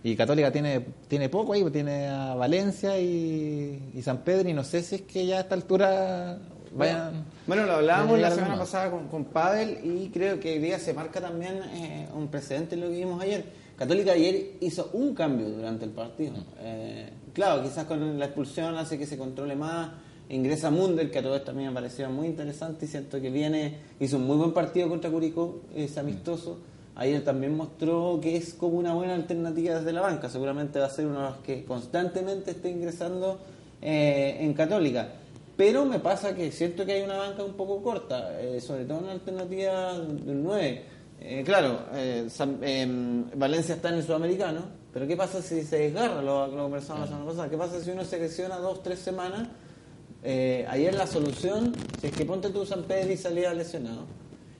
Y 0.03 0.15
Católica 0.15 0.51
tiene, 0.51 0.85
tiene 1.07 1.29
poco 1.29 1.53
ahí, 1.53 1.63
tiene 1.71 2.07
a 2.07 2.35
Valencia 2.35 2.99
y, 2.99 3.91
y 3.93 4.01
San 4.01 4.19
Pedro, 4.19 4.49
y 4.49 4.53
no 4.53 4.63
sé 4.63 4.83
si 4.83 4.95
es 4.95 5.01
que 5.03 5.25
ya 5.25 5.37
a 5.37 5.41
esta 5.41 5.55
altura 5.55 6.39
bueno, 6.75 7.65
lo 7.65 7.73
hablábamos 7.73 8.19
la 8.19 8.31
semana 8.31 8.57
pasada 8.57 8.89
con, 8.89 9.07
con 9.07 9.25
Pavel 9.25 9.79
y 9.83 10.09
creo 10.09 10.39
que 10.39 10.53
hoy 10.53 10.59
día 10.59 10.79
se 10.79 10.93
marca 10.93 11.21
también 11.21 11.59
eh, 11.71 12.07
un 12.15 12.27
precedente 12.29 12.75
en 12.75 12.81
lo 12.81 12.89
que 12.89 12.95
vimos 12.95 13.21
ayer. 13.21 13.45
Católica 13.77 14.13
ayer 14.13 14.53
hizo 14.59 14.89
un 14.93 15.13
cambio 15.13 15.49
durante 15.49 15.85
el 15.85 15.91
partido. 15.91 16.33
Eh, 16.59 17.09
claro, 17.33 17.61
quizás 17.63 17.85
con 17.85 18.17
la 18.17 18.25
expulsión 18.25 18.75
hace 18.75 18.97
que 18.97 19.05
se 19.05 19.17
controle 19.17 19.55
más. 19.55 19.91
Ingresa 20.29 20.71
Munder, 20.71 21.11
que 21.11 21.19
a 21.19 21.21
todo 21.21 21.35
esto 21.35 21.47
también 21.47 21.69
me 21.69 21.75
pareció 21.75 22.09
muy 22.09 22.27
interesante 22.27 22.85
y 22.85 22.87
siento 22.87 23.21
que 23.21 23.29
viene, 23.29 23.77
hizo 23.99 24.17
un 24.17 24.25
muy 24.25 24.37
buen 24.37 24.53
partido 24.53 24.89
contra 24.89 25.11
Curicó, 25.11 25.61
es 25.75 25.97
amistoso. 25.97 26.59
Ayer 26.95 27.23
también 27.23 27.57
mostró 27.57 28.19
que 28.21 28.35
es 28.35 28.53
como 28.53 28.77
una 28.77 28.93
buena 28.93 29.15
alternativa 29.15 29.75
desde 29.75 29.93
la 29.93 30.01
banca. 30.01 30.29
Seguramente 30.29 30.79
va 30.79 30.85
a 30.85 30.89
ser 30.89 31.07
uno 31.07 31.21
de 31.21 31.29
los 31.29 31.37
que 31.37 31.65
constantemente 31.65 32.51
esté 32.51 32.69
ingresando 32.69 33.39
eh, 33.81 34.37
en 34.41 34.53
Católica. 34.53 35.09
Pero 35.57 35.85
me 35.85 35.99
pasa 35.99 36.35
que 36.35 36.51
siento 36.51 36.85
que 36.85 36.93
hay 36.93 37.01
una 37.01 37.17
banca 37.17 37.43
un 37.43 37.53
poco 37.53 37.81
corta, 37.81 38.39
eh, 38.39 38.61
sobre 38.61 38.85
todo 38.85 38.99
en 38.99 39.07
la 39.07 39.11
alternativa 39.13 39.97
del 39.97 40.43
9. 40.43 40.83
Eh, 41.19 41.43
claro, 41.45 41.79
em, 41.93 43.29
Valencia 43.35 43.75
está 43.75 43.89
en 43.89 43.95
el 43.95 44.03
sudamericano, 44.03 44.61
pero 44.91 45.07
¿qué 45.07 45.15
pasa 45.15 45.41
si 45.41 45.63
se 45.63 45.77
desgarra? 45.77 46.21
Lo, 46.21 46.47
lo 46.47 46.63
conversamos 46.63 47.01
la 47.01 47.07
semana 47.07 47.25
pasada. 47.25 47.49
¿Qué 47.49 47.57
pasa 47.57 47.81
si 47.81 47.91
uno 47.91 48.03
se 48.03 48.19
lesiona 48.19 48.57
dos, 48.57 48.83
tres 48.83 48.99
semanas? 48.99 49.47
ayer 50.25 50.93
la 50.93 51.05
solución, 51.05 51.73
si 51.99 52.07
es 52.07 52.13
que 52.13 52.23
ponte 52.23 52.49
tú 52.49 52.65
San 52.65 52.83
Pedro 52.83 53.11
y 53.11 53.17
salía 53.17 53.53
lesionado, 53.53 54.05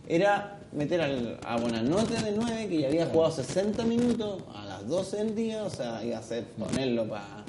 era 0.09 0.59
meter 0.75 1.01
al, 1.01 1.39
a 1.46 1.58
Buenanote 1.58 2.22
de 2.22 2.32
9, 2.32 2.68
que 2.68 2.82
ya 2.82 2.88
había 2.88 3.06
jugado 3.08 3.32
60 3.32 3.84
minutos 3.84 4.42
a 4.56 4.65
las 4.65 4.88
12 4.88 5.18
del 5.18 5.36
día, 5.36 5.63
o 5.63 5.70
sea, 5.70 6.03
iba 6.03 6.18
a 6.18 6.24
ser 6.24 6.44
ponerlo 6.58 7.08
para 7.08 7.44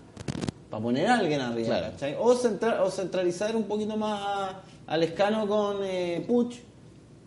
para 0.74 0.82
poner 0.82 1.06
a 1.06 1.18
alguien 1.18 1.40
arriba, 1.40 1.92
O, 2.18 2.34
o 2.82 2.90
centralizar 2.90 3.54
un 3.54 3.62
poquito 3.62 3.96
más 3.96 4.56
al 4.88 5.04
escano 5.04 5.46
con 5.46 5.76
eh, 5.84 6.24
Puch, 6.26 6.56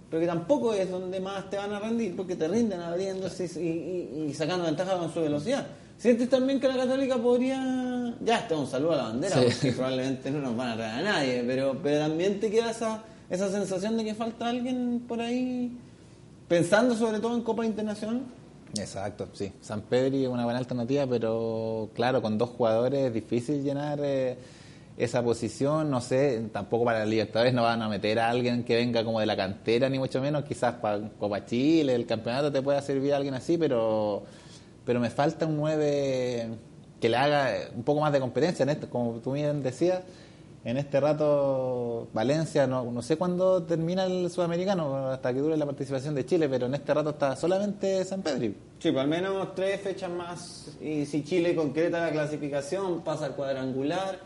pero 0.10 0.20
que 0.20 0.28
tampoco 0.28 0.74
es 0.74 0.92
donde 0.92 1.22
más 1.22 1.50
te 1.50 1.56
van 1.56 1.72
a 1.72 1.80
rendir, 1.80 2.14
porque 2.14 2.36
te 2.36 2.46
rinden 2.46 2.82
abriéndose 2.82 3.46
y, 3.46 4.34
sacando 4.34 4.66
ventaja 4.66 4.98
con 4.98 5.14
su 5.14 5.22
velocidad. 5.22 5.66
¿Sientes 5.98 6.30
también 6.30 6.60
que 6.60 6.68
la 6.68 6.76
Católica 6.76 7.16
podría.? 7.16 8.16
Ya, 8.20 8.40
está 8.40 8.58
un 8.58 8.68
saludo 8.68 8.92
a 8.92 8.98
la 8.98 9.04
bandera, 9.04 9.38
porque 9.42 9.72
probablemente 9.72 10.30
no 10.30 10.40
nos 10.40 10.58
van 10.58 10.72
a 10.72 10.76
traer 10.76 10.94
a 10.94 11.02
nadie, 11.02 11.44
pero, 11.48 11.80
pero 11.82 12.00
también 12.00 12.42
te 12.42 12.52
queda 12.52 12.72
esa, 12.72 13.02
esa 13.30 13.50
sensación 13.50 13.96
de 13.96 14.04
que 14.04 14.14
falta 14.14 14.50
alguien 14.50 15.06
por 15.08 15.22
ahí, 15.22 15.72
pensando 16.48 16.96
sobre 16.96 17.20
todo 17.20 17.36
en 17.36 17.42
Copa 17.42 17.66
Internacional. 17.66 18.22
Exacto, 18.78 19.30
sí. 19.34 19.52
San 19.62 19.82
Pedri 19.82 20.24
es 20.24 20.30
una 20.30 20.44
buena 20.44 20.60
alternativa, 20.60 21.08
pero 21.08 21.90
claro, 21.94 22.22
con 22.22 22.38
dos 22.38 22.50
jugadores 22.50 23.08
es 23.08 23.14
difícil 23.14 23.64
llenar 23.64 24.00
eh, 24.02 24.38
esa 24.98 25.24
posición. 25.24 25.90
No 25.90 26.02
sé, 26.02 26.50
tampoco 26.52 26.86
para 26.86 27.00
la 27.00 27.06
Libertadores 27.06 27.54
no 27.54 27.64
van 27.64 27.82
a 27.82 27.90
meter 27.90 28.20
a 28.20 28.30
alguien 28.30 28.64
que 28.64 28.76
venga 28.76 29.04
como 29.04 29.20
de 29.20 29.26
la 29.26 29.38
cantera, 29.38 29.90
ni 29.90 30.00
mucho 30.00 30.22
menos. 30.22 30.44
Quizás 30.44 30.76
para 30.76 31.10
Copa 31.20 31.46
Chile, 31.46 31.96
el 31.96 32.06
campeonato 32.06 32.52
te 32.52 32.62
pueda 32.62 32.82
servir 32.82 33.14
a 33.14 33.18
alguien 33.18 33.34
así, 33.34 33.58
pero, 33.58 34.24
pero 34.86 35.00
me 35.00 35.10
falta 35.10 35.46
un 35.46 35.58
9 35.58 36.50
que 37.00 37.10
le 37.10 37.18
haga 37.18 37.70
un 37.76 37.84
poco 37.84 38.02
más 38.02 38.12
de 38.12 38.20
competencia 38.20 38.64
en 38.64 38.70
esto, 38.70 38.90
como 38.90 39.14
tú 39.20 39.34
bien 39.34 39.62
decías 39.62 40.02
en 40.64 40.78
este 40.78 41.00
rato 41.00 42.08
Valencia, 42.14 42.68
no, 42.68 42.92
no 42.92 43.02
sé 43.02 43.16
cuándo 43.16 43.64
termina 43.64 44.06
el 44.06 44.30
sudamericano, 44.30 45.08
hasta 45.08 45.34
que 45.34 45.40
dure 45.40 45.56
la 45.56 45.66
participación 45.66 46.16
de 46.16 46.26
Chile, 46.26 46.50
pero 46.50 46.66
en 46.66 46.76
este 46.76 46.94
rato 46.94 47.12
está 47.12 47.36
solamente 47.36 48.04
San 48.04 48.22
Pedro. 48.22 48.54
Sí, 48.80 48.92
por 48.92 49.02
al 49.02 49.08
menos 49.08 49.56
tres 49.56 49.82
fechas 49.82 50.10
más. 50.12 50.78
Y 50.82 51.06
si 51.06 51.24
Chile 51.24 51.56
concreta 51.56 52.02
la 52.02 52.12
clasificación, 52.12 53.02
pasa 53.02 53.28
al 53.28 53.36
cuadrangular. 53.36 54.20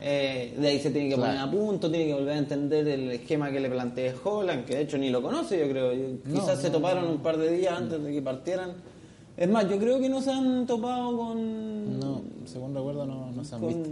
Eh, 0.00 0.54
de 0.56 0.68
ahí 0.68 0.78
se 0.78 0.90
tiene 0.90 1.08
que 1.08 1.16
poner 1.16 1.38
a 1.38 1.50
punto, 1.50 1.90
tiene 1.90 2.06
que 2.06 2.14
volver 2.14 2.34
a 2.34 2.38
entender 2.38 2.86
el 2.86 3.10
esquema 3.10 3.50
que 3.50 3.58
le 3.58 3.68
plantea 3.68 4.14
Holland, 4.22 4.64
que 4.64 4.76
de 4.76 4.82
hecho 4.82 4.96
ni 4.96 5.10
lo 5.10 5.20
conoce, 5.20 5.58
yo 5.58 5.68
creo. 5.68 5.92
Quizás 6.24 6.60
se 6.60 6.70
toparon 6.70 7.08
un 7.08 7.18
par 7.18 7.36
de 7.36 7.50
días 7.50 7.76
antes 7.76 8.00
de 8.02 8.12
que 8.12 8.22
partieran. 8.22 8.74
Es 9.36 9.48
más, 9.48 9.68
yo 9.68 9.78
creo 9.78 9.98
que 9.98 10.08
no 10.08 10.20
se 10.20 10.30
han 10.30 10.66
topado 10.66 11.16
con. 11.16 11.98
No, 11.98 12.22
según 12.44 12.74
recuerdo, 12.74 13.04
no, 13.06 13.32
no 13.32 13.44
se 13.44 13.54
han 13.56 13.66
visto 13.66 13.90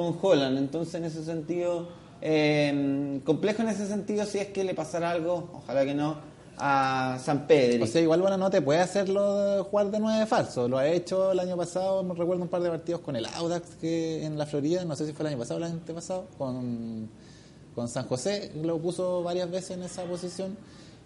con 0.00 0.18
Holland. 0.20 0.58
Entonces, 0.58 0.94
en 0.94 1.04
ese 1.04 1.24
sentido, 1.24 1.88
eh, 2.22 3.20
complejo 3.24 3.62
en 3.62 3.68
ese 3.68 3.86
sentido, 3.86 4.24
si 4.26 4.38
es 4.38 4.48
que 4.48 4.64
le 4.64 4.74
pasara 4.74 5.10
algo, 5.10 5.50
ojalá 5.54 5.84
que 5.84 5.94
no, 5.94 6.16
a 6.58 7.18
San 7.22 7.46
Pedro. 7.46 7.84
O 7.84 7.86
sea, 7.86 8.00
igual 8.00 8.20
bueno, 8.20 8.36
no 8.36 8.50
te 8.50 8.60
puede 8.60 8.80
hacerlo 8.80 9.64
jugar 9.70 9.90
de 9.90 10.00
nueve 10.00 10.26
falso. 10.26 10.68
Lo 10.68 10.78
ha 10.78 10.86
hecho 10.86 11.32
el 11.32 11.40
año 11.40 11.56
pasado, 11.56 12.02
me 12.02 12.14
recuerdo 12.14 12.42
un 12.42 12.48
par 12.48 12.62
de 12.62 12.70
partidos 12.70 13.00
con 13.00 13.16
el 13.16 13.26
Audax 13.26 13.76
que 13.76 14.24
en 14.24 14.38
la 14.38 14.46
Florida, 14.46 14.84
no 14.84 14.94
sé 14.96 15.06
si 15.06 15.12
fue 15.12 15.24
el 15.24 15.28
año 15.28 15.38
pasado 15.38 15.60
o 15.60 15.64
el 15.64 15.72
año 15.72 15.80
pasado, 15.94 16.26
con, 16.36 17.08
con 17.74 17.88
San 17.88 18.06
José, 18.06 18.52
lo 18.62 18.78
puso 18.78 19.22
varias 19.22 19.50
veces 19.50 19.72
en 19.72 19.82
esa 19.82 20.04
posición. 20.04 20.56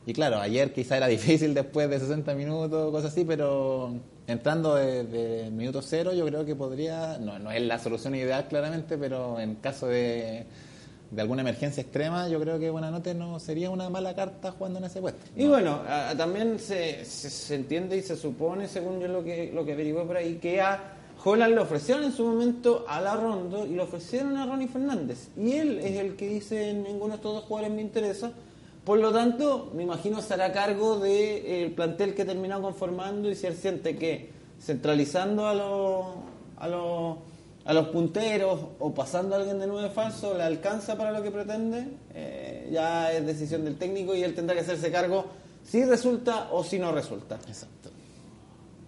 Y 0.07 0.13
claro, 0.13 0.39
ayer 0.39 0.73
quizá 0.73 0.97
era 0.97 1.07
difícil 1.09 1.55
después 1.55 1.89
de 1.89 2.01
60 2.01 2.35
minutos, 2.35 2.91
cosas 2.91 3.13
así, 3.13 3.25
pero 3.25 3.95
entrando 4.27 4.75
de, 4.75 5.51
minuto 5.53 5.83
cero 5.83 6.13
yo 6.15 6.25
creo 6.27 6.45
que 6.45 6.55
podría, 6.55 7.19
no, 7.19 7.39
no 7.39 7.51
es 7.51 7.63
la 7.63 7.79
solución 7.79 8.15
ideal 8.15 8.47
claramente, 8.49 8.97
pero 8.97 9.39
en 9.39 9.57
caso 9.57 9.87
de, 9.87 10.47
de 11.11 11.23
alguna 11.23 11.43
emergencia 11.43 11.83
extrema, 11.83 12.29
yo 12.29 12.41
creo 12.41 12.59
que 12.59 12.71
Buenanote 12.71 13.15
no 13.15 13.39
sería 13.39 13.71
una 13.71 13.89
mala 13.91 14.15
carta 14.15 14.53
jugando 14.53 14.79
en 14.79 14.87
ese 14.87 15.01
puesto. 15.01 15.21
Y 15.37 15.47
bueno, 15.47 15.83
también 16.17 16.59
se, 16.59 17.05
se, 17.05 17.55
entiende 17.55 17.97
y 17.97 18.03
se 18.03 18.17
supone, 18.17 18.69
según 18.69 19.01
yo 19.01 19.09
lo 19.09 19.23
que, 19.23 19.53
lo 19.53 19.65
que 19.65 19.73
averigué 19.73 20.03
por 20.03 20.17
ahí, 20.17 20.37
que 20.37 20.61
a 20.61 20.95
Holland 21.23 21.55
le 21.55 21.61
ofrecieron 21.61 22.05
en 22.05 22.13
su 22.13 22.25
momento 22.25 22.85
a 22.89 23.01
la 23.01 23.17
Rondo 23.17 23.65
y 23.67 23.71
le 23.71 23.83
ofrecieron 23.83 24.37
a 24.37 24.47
Ronnie 24.47 24.69
Fernández. 24.69 25.29
Y 25.37 25.53
él 25.53 25.79
es 25.79 25.97
el 25.99 26.17
que 26.17 26.29
dice, 26.29 26.75
ninguno 26.75 27.11
de 27.11 27.17
estos 27.17 27.35
dos 27.35 27.45
jugadores 27.45 27.75
me 27.75 27.83
interesa 27.83 28.33
por 28.85 28.99
lo 28.99 29.13
tanto, 29.13 29.71
me 29.75 29.83
imagino 29.83 30.19
estará 30.19 30.47
a 30.47 30.53
cargo 30.53 30.99
del 30.99 31.69
de, 31.69 31.73
plantel 31.75 32.15
que 32.15 32.23
ha 32.23 32.27
terminado 32.27 32.63
conformando 32.63 33.31
y 33.31 33.35
si 33.35 33.47
él 33.47 33.57
siente 33.57 33.97
que 33.97 34.31
centralizando 34.61 35.47
a 35.47 35.55
los, 35.55 36.07
a 36.59 36.69
los, 36.69 37.17
a 37.65 37.73
los 37.73 37.89
punteros 37.89 38.61
o 38.79 38.95
pasando 38.95 39.35
a 39.35 39.39
alguien 39.39 39.59
de 39.59 39.67
nuevo 39.67 39.89
falso 39.91 40.37
le 40.37 40.43
alcanza 40.43 40.97
para 40.97 41.13
lo 41.13 41.23
que 41.23 41.31
pretende, 41.31 41.87
eh, 42.15 42.69
ya 42.73 43.11
es 43.13 43.25
decisión 43.25 43.65
del 43.65 43.77
técnico 43.77 44.15
y 44.15 44.23
él 44.23 44.35
tendrá 44.35 44.55
que 44.55 44.61
hacerse 44.61 44.91
cargo 44.91 45.27
si 45.65 45.85
resulta 45.85 46.49
o 46.53 46.63
si 46.63 46.79
no 46.79 46.93
resulta. 46.93 47.37
Exacto. 47.49 47.94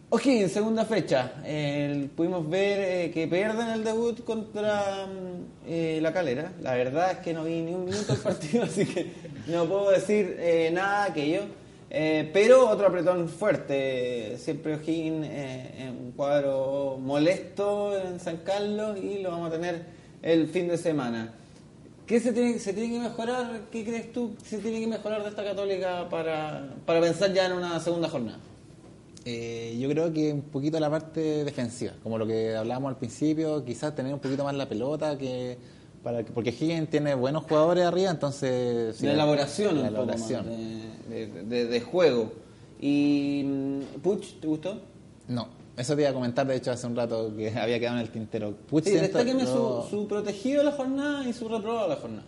En 0.08 0.48
segunda 0.48 0.84
fecha, 0.84 1.32
pudimos 2.14 2.48
ver 2.48 2.78
eh, 2.80 3.10
que 3.12 3.26
pierden 3.26 3.68
el 3.68 3.84
debut 3.84 4.25
contra 4.25 5.06
mm, 5.06 5.68
eh, 5.68 5.98
la 6.00 6.12
calera. 6.12 6.52
La 6.62 6.75
verdad 6.75 7.10
es 7.12 7.18
que 7.18 7.34
no 7.34 7.44
vi 7.44 7.60
ni 7.60 7.75
un 7.75 7.84
minuto 7.84 8.12
del 8.12 8.22
partido, 8.22 8.64
así 8.64 8.86
que 8.86 9.12
no 9.48 9.66
puedo 9.66 9.90
decir 9.90 10.36
eh, 10.38 10.70
nada 10.72 11.12
yo. 11.14 11.42
Eh, 11.90 12.30
pero 12.32 12.68
otro 12.68 12.86
apretón 12.86 13.28
fuerte. 13.28 14.36
Siempre 14.38 14.76
O'Higgins 14.76 15.26
eh, 15.26 15.75
en 15.78 15.88
un 15.90 16.12
cuadro 16.12 16.98
molesto 17.00 17.96
en 17.96 18.18
San 18.20 18.38
Carlos 18.38 18.98
y 18.98 19.18
lo 19.18 19.30
vamos 19.32 19.48
a 19.48 19.52
tener 19.52 19.84
el 20.22 20.48
fin 20.48 20.68
de 20.68 20.78
semana. 20.78 21.34
¿Qué 22.06 22.20
se 22.20 22.32
tiene, 22.32 22.58
se 22.58 22.72
tiene 22.72 22.94
que 22.94 23.00
mejorar? 23.00 23.62
¿Qué 23.70 23.84
crees 23.84 24.12
tú 24.12 24.36
que 24.36 24.44
se 24.44 24.58
tiene 24.58 24.80
que 24.80 24.86
mejorar 24.86 25.22
de 25.22 25.28
esta 25.28 25.44
católica 25.44 26.08
para, 26.08 26.75
para 26.86 27.00
pensar 27.00 27.32
ya 27.32 27.46
en 27.46 27.52
una 27.52 27.80
segunda 27.80 28.08
jornada? 28.08 28.38
Eh, 29.28 29.76
yo 29.80 29.88
creo 29.90 30.12
que 30.12 30.33
un 30.33 30.42
poquito 30.42 30.78
la 30.78 30.88
parte 30.88 31.45
defensiva, 31.45 31.92
como 32.02 32.16
lo 32.16 32.26
que 32.26 32.54
hablábamos 32.54 32.90
al 32.90 32.97
principio, 32.97 33.64
quizás 33.64 33.92
tener 33.95 34.14
un 34.14 34.21
poquito 34.21 34.45
más 34.45 34.54
la 34.54 34.68
pelota, 34.68 35.18
que 35.18 35.59
para 36.04 36.25
porque 36.25 36.50
Higgins 36.50 36.88
tiene 36.88 37.12
buenos 37.16 37.42
jugadores 37.42 37.85
arriba, 37.85 38.12
entonces... 38.12 39.02
la 39.02 39.12
elaboración, 39.14 39.83
la 39.83 39.88
elaboración. 39.88 40.47
de, 40.47 41.26
de- 41.26 41.42
de- 41.42 41.66
de 41.66 41.80
juego. 41.80 42.33
¿Y 42.80 43.42
mm, 43.45 43.80
Puch, 44.00 44.38
te 44.40 44.47
gustó? 44.47 44.80
No, 45.26 45.49
eso 45.76 45.97
te 45.97 46.02
iba 46.02 46.11
a 46.11 46.14
comentar, 46.14 46.47
de 46.47 46.54
hecho, 46.54 46.71
hace 46.71 46.87
un 46.87 46.95
rato 46.95 47.33
que 47.37 47.50
había 47.59 47.80
quedado 47.80 47.97
en 47.97 48.02
el 48.02 48.11
tintero. 48.11 48.52
Puch 48.68 48.85
Sí, 48.85 48.92
destáqueme 48.92 49.42
no- 49.42 49.83
su, 49.83 49.90
su 49.90 50.06
protegido 50.06 50.59
de 50.59 50.66
la 50.66 50.73
jornada 50.73 51.28
y 51.28 51.33
su 51.33 51.49
reprobado 51.49 51.88
de 51.88 51.95
la 51.97 52.00
jornada. 52.00 52.25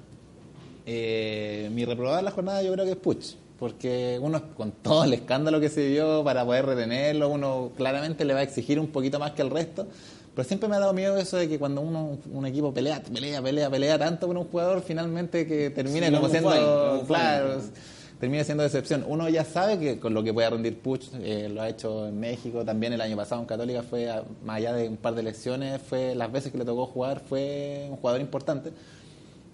Eh, 0.84 1.70
mi 1.72 1.84
reprobada 1.84 2.16
de 2.16 2.22
la 2.24 2.30
jornada 2.32 2.62
yo 2.62 2.72
creo 2.72 2.84
que 2.84 2.92
es 2.92 2.96
Puch, 2.96 3.34
porque 3.58 4.18
uno 4.22 4.54
con 4.54 4.72
todo 4.72 5.04
el 5.04 5.12
escándalo 5.12 5.60
que 5.60 5.68
se 5.68 5.86
dio 5.88 6.22
para 6.22 6.44
poder 6.44 6.66
retenerlo, 6.66 7.28
uno 7.28 7.72
claramente 7.76 8.24
le 8.24 8.34
va 8.34 8.40
a 8.40 8.42
exigir 8.44 8.78
un 8.78 8.88
poquito 8.88 9.18
más 9.18 9.32
que 9.32 9.42
el 9.42 9.50
resto, 9.50 9.88
pero 10.34 10.46
siempre 10.46 10.68
me 10.68 10.76
ha 10.76 10.78
dado 10.78 10.92
miedo 10.92 11.16
eso 11.18 11.36
de 11.36 11.48
que 11.48 11.58
cuando 11.58 11.80
uno 11.80 12.18
un 12.32 12.46
equipo 12.46 12.72
pelea, 12.72 13.02
pelea, 13.02 13.42
pelea, 13.42 13.68
pelea 13.68 13.98
tanto 13.98 14.28
por 14.28 14.36
un 14.36 14.44
jugador, 14.44 14.80
finalmente 14.82 15.46
que 15.46 15.70
termine 15.70 16.06
Sí, 16.06 16.14
como 16.14 16.28
siendo, 16.28 17.04
claro, 17.08 17.60
termine 18.20 18.44
siendo 18.44 18.62
decepción. 18.62 19.04
Uno 19.08 19.28
ya 19.28 19.44
sabe 19.44 19.80
que 19.80 19.98
con 19.98 20.14
lo 20.14 20.22
que 20.22 20.32
puede 20.32 20.48
rendir 20.48 20.78
Puch, 20.78 21.06
eh, 21.20 21.48
lo 21.52 21.62
ha 21.62 21.68
hecho 21.68 22.06
en 22.06 22.20
México, 22.20 22.64
también 22.64 22.92
el 22.92 23.00
año 23.00 23.16
pasado 23.16 23.40
en 23.40 23.48
Católica 23.48 23.82
fue, 23.82 24.08
más 24.44 24.58
allá 24.58 24.72
de 24.74 24.88
un 24.88 24.96
par 24.96 25.16
de 25.16 25.24
lesiones, 25.24 25.82
fue 25.82 26.14
las 26.14 26.30
veces 26.30 26.52
que 26.52 26.58
le 26.58 26.64
tocó 26.64 26.86
jugar, 26.86 27.20
fue 27.28 27.88
un 27.90 27.96
jugador 27.96 28.20
importante 28.20 28.70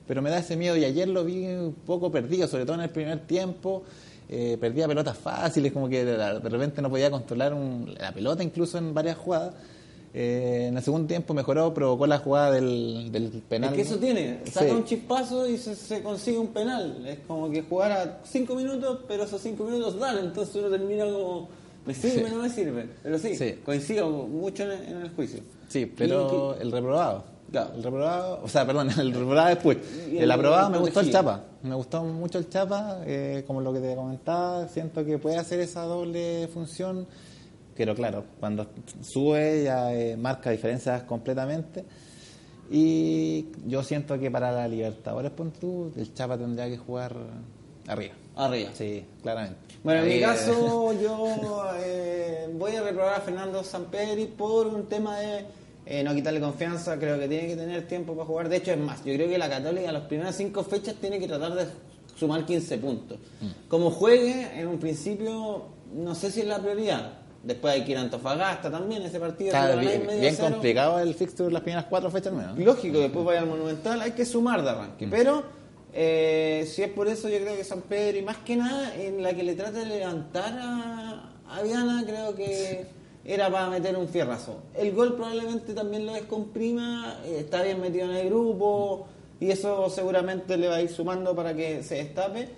pero 0.06 0.22
me 0.22 0.30
da 0.30 0.38
ese 0.38 0.56
miedo 0.56 0.76
y 0.76 0.84
ayer 0.84 1.08
lo 1.08 1.24
vi 1.24 1.46
un 1.46 1.74
poco 1.86 2.10
perdido, 2.10 2.46
sobre 2.48 2.64
todo 2.64 2.76
en 2.76 2.82
el 2.82 2.90
primer 2.90 3.20
tiempo. 3.26 3.82
eh, 4.26 4.56
perdía 4.58 4.88
pelotas 4.88 5.18
fáciles, 5.18 5.70
como 5.70 5.86
que 5.86 6.02
de, 6.02 6.38
repente 6.40 6.80
no 6.80 6.88
podía 6.88 7.10
controlar 7.10 7.52
un- 7.52 7.94
la 8.00 8.10
pelota 8.10 8.42
incluso 8.42 8.78
en 8.78 8.94
varias 8.94 9.18
jugadas. 9.18 9.54
Eh, 10.14 10.66
en 10.68 10.76
el 10.78 10.82
segundo 10.82 11.06
tiempo 11.08 11.34
mejoró, 11.34 11.74
provocó 11.74 12.06
la 12.06 12.18
jugada 12.18 12.52
del, 12.52 13.12
del 13.12 13.28
penal. 13.48 13.70
Es 13.70 13.76
que 13.76 13.82
eso 13.82 13.96
tiene, 13.98 14.38
saca 14.50 14.66
Sí. 14.70 14.74
un 14.74 14.84
chispazo 14.84 15.46
y 15.46 15.58
se, 15.58 15.74
se 15.76 16.02
consigue 16.02 16.38
un 16.38 16.48
penal. 16.48 17.04
Es 17.06 17.18
como 17.26 17.50
que 17.50 17.62
jugar 17.62 17.92
a 17.92 18.20
5 18.24 18.54
minutos, 18.54 19.00
pero 19.06 19.24
esos 19.24 19.40
5 19.42 19.62
minutos 19.64 19.98
dan, 19.98 20.16
entonces 20.18 20.54
uno 20.56 20.68
termina 20.70 21.04
como, 21.04 21.48
¿me 21.84 21.92
sirve 21.92 22.24
o 22.24 22.28
no 22.36 22.42
me 22.44 22.48
sirve? 22.48 22.88
Pero 23.02 23.18
sí, 23.18 23.36
Sí. 23.36 23.56
coincido 23.64 24.08
mucho 24.08 24.62
en 24.62 24.70
el, 24.70 24.82
en 24.88 24.96
el 25.02 25.10
juicio. 25.10 25.40
Sí, 25.68 25.84
pero 25.86 26.56
Y- 26.58 26.62
el 26.62 26.72
reprobado. 26.72 27.24
Claro. 27.50 27.72
El 27.76 27.82
reprobado, 27.82 28.40
o 28.42 28.48
sea, 28.48 28.66
perdón, 28.66 28.90
el 28.98 29.12
reprobado 29.12 29.48
después. 29.48 29.78
El, 30.08 30.18
el- 30.18 30.30
aprobado 30.30 30.66
el 30.66 30.72
me 30.72 30.78
gustó 30.78 31.00
el. 31.00 31.12
Chapa. 31.12 31.40
Me 31.62 31.74
gustó 31.74 32.02
mucho 32.04 32.38
el 32.38 32.48
Chapa, 32.48 33.00
eh, 33.06 33.44
como 33.46 33.60
lo 33.60 33.72
que 33.72 33.80
te 33.80 33.94
comentaba. 33.94 34.68
Siento 34.68 35.04
que 35.04 35.18
puede 35.18 35.38
hacer 35.38 35.60
esa 35.60 35.82
doble 35.82 36.48
función. 36.52 37.06
Pero 37.76 37.94
claro, 37.94 38.24
cuando 38.38 38.66
sube 39.02 39.64
ya 39.64 39.92
eh, 39.94 40.16
marca 40.16 40.50
diferencias 40.50 41.02
completamente. 41.02 41.84
Y 42.70 43.46
yo 43.66 43.82
siento 43.82 44.18
que 44.18 44.30
para 44.30 44.50
la 44.52 44.66
Libertadores, 44.68 45.30
pon 45.32 45.52
tú, 45.52 45.92
el 45.96 46.14
Chapa 46.14 46.38
tendría 46.38 46.66
que 46.68 46.78
jugar 46.78 47.14
arriba. 47.86 48.14
Arriba. 48.36 48.70
Sí, 48.74 49.04
claramente. 49.22 49.58
Bueno, 49.82 50.02
en 50.02 50.08
mi 50.08 50.14
eh, 50.14 50.20
caso, 50.20 50.92
yo 51.02 51.62
eh, 51.78 52.48
voy 52.54 52.74
a 52.74 52.82
reprobar 52.82 53.14
a 53.14 53.20
Fernando 53.20 53.62
Sampedri 53.62 54.26
por 54.26 54.66
un 54.66 54.86
tema 54.86 55.18
de 55.18 55.44
eh, 55.86 56.02
no 56.02 56.14
quitarle 56.14 56.40
confianza. 56.40 56.98
Creo 56.98 57.18
que 57.18 57.28
tiene 57.28 57.48
que 57.48 57.56
tener 57.56 57.86
tiempo 57.86 58.14
para 58.14 58.26
jugar. 58.26 58.48
De 58.48 58.56
hecho, 58.56 58.72
es 58.72 58.78
más, 58.78 59.04
yo 59.04 59.14
creo 59.14 59.28
que 59.28 59.38
la 59.38 59.48
Católica, 59.48 59.92
las 59.92 60.02
primeras 60.04 60.36
cinco 60.36 60.62
fechas, 60.64 60.94
tiene 60.96 61.18
que 61.18 61.26
tratar 61.28 61.54
de 61.54 61.66
sumar 62.18 62.44
15 62.46 62.78
puntos. 62.78 63.18
Mm. 63.40 63.68
Como 63.68 63.90
juegue, 63.90 64.58
en 64.60 64.68
un 64.68 64.78
principio, 64.78 65.66
no 65.94 66.14
sé 66.14 66.30
si 66.30 66.40
es 66.40 66.46
la 66.46 66.58
prioridad. 66.58 67.12
Después 67.42 67.74
hay 67.74 67.84
que 67.84 67.92
ir 67.92 67.98
a 67.98 68.00
Antofagasta 68.00 68.70
también, 68.70 69.02
ese 69.02 69.20
partido. 69.20 69.52
ganáis 69.52 69.80
bien, 69.88 70.06
medio 70.06 70.20
bien 70.20 70.36
complicado 70.36 70.98
el 71.00 71.12
fixture 71.14 71.52
las 71.52 71.60
primeras 71.62 71.84
cuatro 71.86 72.10
fechas 72.10 72.32
menos. 72.32 72.58
Lógico, 72.58 72.98
después 73.00 73.22
vaya 73.24 73.40
al 73.40 73.46
Monumental, 73.48 74.00
hay 74.00 74.12
que 74.12 74.24
sumar 74.24 74.62
de 74.62 74.70
Mm. 74.70 74.74
arranque. 74.74 75.08
Pero 75.08 75.42
eh, 75.92 76.66
si 76.72 76.82
es 76.82 76.88
por 76.88 77.06
eso, 77.06 77.28
yo 77.28 77.36
creo 77.38 77.54
que 77.54 77.62
San 77.62 77.82
Pedro, 77.82 78.18
y 78.18 78.22
más 78.22 78.38
que 78.38 78.56
nada 78.56 78.94
en 78.96 79.22
la 79.22 79.34
que 79.34 79.42
le 79.42 79.54
trata 79.54 79.80
de 79.80 79.84
levantar 79.86 80.56
a, 80.58 81.32
a 81.50 81.62
Viana, 81.62 82.02
creo 82.06 82.34
que 82.34 82.86
era 83.24 83.50
para 83.50 83.68
meter 83.70 83.96
un 83.96 84.08
fierrazo. 84.08 84.58
El 84.74 84.92
gol 84.92 85.14
probablemente 85.14 85.74
también 85.74 86.06
lo 86.06 86.12
descomprima, 86.12 87.20
eh, 87.24 87.38
está 87.40 87.62
bien 87.62 87.80
metido 87.80 88.04
en 88.10 88.16
el 88.16 88.28
grupo, 88.28 89.06
y 89.40 89.50
eso 89.50 89.88
seguramente 89.90 90.56
le 90.56 90.68
va 90.68 90.76
a 90.76 90.82
ir 90.82 90.90
sumando 90.90 91.34
para 91.34 91.54
que 91.54 91.82
se 91.82 91.96
destape. 91.96 92.48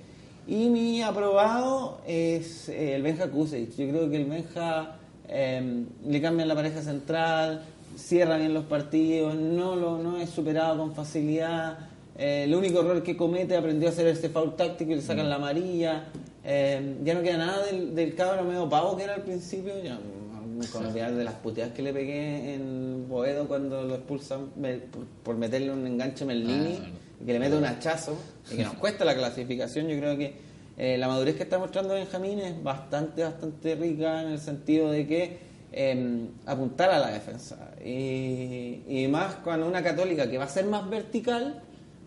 Y 0.46 0.68
mi 0.68 1.02
aprobado 1.02 1.98
es 2.06 2.68
eh, 2.68 2.94
el 2.94 3.02
Benja 3.02 3.28
Kusevich. 3.28 3.76
Yo 3.76 3.88
creo 3.88 4.10
que 4.10 4.16
el 4.16 4.26
Benja 4.26 4.96
eh, 5.28 5.84
le 6.06 6.20
cambian 6.20 6.46
la 6.48 6.54
pareja 6.54 6.82
central, 6.82 7.62
cierra 7.96 8.36
bien 8.36 8.54
los 8.54 8.64
partidos, 8.64 9.34
no 9.34 9.74
lo 9.74 9.98
no 9.98 10.18
es 10.18 10.30
superado 10.30 10.78
con 10.78 10.94
facilidad. 10.94 11.78
Eh, 12.18 12.44
el 12.44 12.54
único 12.54 12.80
error 12.80 13.02
que 13.02 13.16
comete 13.16 13.56
aprendió 13.56 13.88
a 13.88 13.92
hacer 13.92 14.06
este 14.06 14.28
foul 14.28 14.54
táctico 14.56 14.92
y 14.92 14.96
le 14.96 15.02
sacan 15.02 15.28
la 15.28 15.36
amarilla. 15.36 16.04
Eh, 16.44 16.96
ya 17.02 17.14
no 17.14 17.22
queda 17.22 17.38
nada 17.38 17.66
del, 17.66 17.94
del 17.94 18.14
cabro 18.14 18.44
medio 18.44 18.68
pavo 18.68 18.96
que 18.96 19.04
era 19.04 19.14
al 19.14 19.22
principio. 19.22 19.72
Ya, 19.82 19.98
me 20.56 20.66
olvidar 20.88 21.14
de 21.14 21.24
las 21.24 21.34
puteadas 21.34 21.72
que 21.72 21.82
le 21.82 21.92
pegué 21.92 22.54
en 22.54 23.06
Boedo 23.08 23.46
cuando 23.46 23.82
lo 23.84 23.94
expulsan 23.96 24.50
me- 24.56 24.78
por, 24.78 25.04
por 25.22 25.36
meterle 25.36 25.70
un 25.70 25.86
enganche 25.86 26.24
a 26.24 26.26
Merlini 26.26 26.78
Ah, 26.82 27.24
que 27.24 27.32
le 27.32 27.38
mete 27.38 27.56
un 27.56 27.64
hachazo 27.64 28.16
y 28.52 28.56
que 28.56 28.64
nos 28.64 28.74
cuesta 28.80 29.04
la 29.04 29.14
clasificación. 29.14 29.88
Yo 29.88 29.98
creo 29.98 30.16
que 30.18 30.34
eh, 30.78 30.98
la 30.98 31.08
madurez 31.08 31.36
que 31.36 31.42
está 31.44 31.58
mostrando 31.58 31.94
Benjamín 31.94 32.38
es 32.40 32.62
bastante, 32.62 33.22
bastante 33.22 33.74
rica 33.74 34.22
en 34.22 34.28
el 34.28 34.38
sentido 34.38 34.90
de 34.90 35.06
que 35.06 35.38
eh, 35.72 36.26
apuntar 36.44 36.90
a 36.90 36.98
la 36.98 37.10
defensa. 37.10 37.70
Y, 37.84 38.82
y 38.88 39.08
más 39.08 39.36
cuando 39.36 39.66
una 39.66 39.82
católica 39.82 40.28
que 40.30 40.38
va 40.38 40.44
a 40.44 40.48
ser 40.48 40.66
más 40.66 40.88
vertical, 40.88 41.62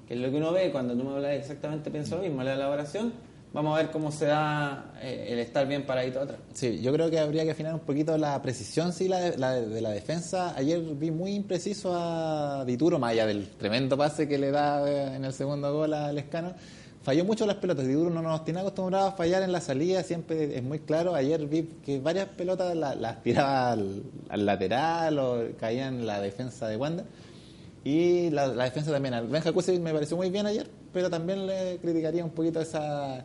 que 0.08 0.14
es 0.14 0.20
lo 0.20 0.30
que 0.30 0.38
uno 0.38 0.52
ve 0.52 0.72
cuando 0.72 0.96
tú 0.96 1.04
me 1.04 1.12
hablas 1.16 1.34
exactamente 1.34 1.90
pienso 1.92 2.16
lo 2.18 2.22
mismo, 2.24 2.44
la 2.44 2.54
elaboración, 2.54 3.14
vamos 3.54 3.74
a 3.78 3.82
ver 3.82 3.92
cómo 3.92 4.12
se 4.12 4.26
da 4.26 4.94
eh, 5.02 5.28
el 5.30 5.40
estar 5.40 5.68
bien 5.68 5.86
paradito 5.86 6.20
atrás. 6.22 6.40
Sí, 6.54 6.80
yo 6.82 6.92
creo 6.94 7.10
que 7.10 7.20
habría 7.20 7.44
que 7.44 7.52
afinar 7.52 7.74
un 7.74 7.80
poquito 7.82 8.18
la 8.18 8.42
precisión 8.42 8.94
sí, 8.94 9.08
la 9.08 9.20
de, 9.20 9.38
la 9.38 9.52
de- 9.54 9.68
de 9.68 9.82
la 9.82 9.90
defensa. 9.92 10.54
Ayer 10.56 10.80
vi 10.82 11.12
muy 11.12 11.34
impreciso 11.34 11.92
a 11.96 12.64
Dituro, 12.66 13.00
más 13.00 13.12
allá 13.12 13.26
del 13.26 13.48
tremendo 13.50 13.98
pase 13.98 14.28
que 14.28 14.38
le 14.38 14.52
da 14.52 14.88
eh, 14.90 15.16
en 15.16 15.26
el 15.26 15.34
segundo 15.34 15.74
gol 15.74 15.94
al 15.94 16.18
Escano. 16.18 16.54
Falló 17.02 17.24
mucho 17.24 17.46
las 17.46 17.56
pelotas. 17.56 17.88
Dituro 17.88 18.10
no 18.10 18.22
nos 18.22 18.44
tiene 18.44 18.60
acostumbrados 18.60 19.14
a 19.14 19.16
fallar 19.16 19.42
en 19.42 19.52
la 19.54 19.62
salida, 19.62 20.04
siempre 20.04 20.58
es 20.58 20.62
muy 20.64 20.80
claro. 20.80 21.16
Ayer 21.16 21.46
vi 21.48 21.64
que 21.84 22.00
varias 22.00 22.28
pelotas 22.28 22.76
la- 22.76 22.94
las 22.94 23.24
tiraba 23.24 23.72
al, 23.72 24.04
al 24.28 24.46
lateral 24.46 25.18
o 25.18 25.44
caían 25.60 26.00
en 26.00 26.08
la 26.08 26.20
defensa 26.22 26.68
de 26.68 26.76
Wanda. 26.76 27.06
Y 27.84 28.30
la, 28.32 28.48
la 28.48 28.66
defensa 28.66 28.92
también. 28.92 29.32
Benja 29.32 29.52
Kusevich 29.54 29.80
me 29.82 29.94
pareció 29.94 30.18
muy 30.18 30.30
bien 30.30 30.46
ayer, 30.46 30.68
pero 30.94 31.10
también 31.10 31.46
le 31.48 31.78
criticaría 31.78 32.24
un 32.24 32.32
poquito 32.32 32.60
esa 32.62 33.24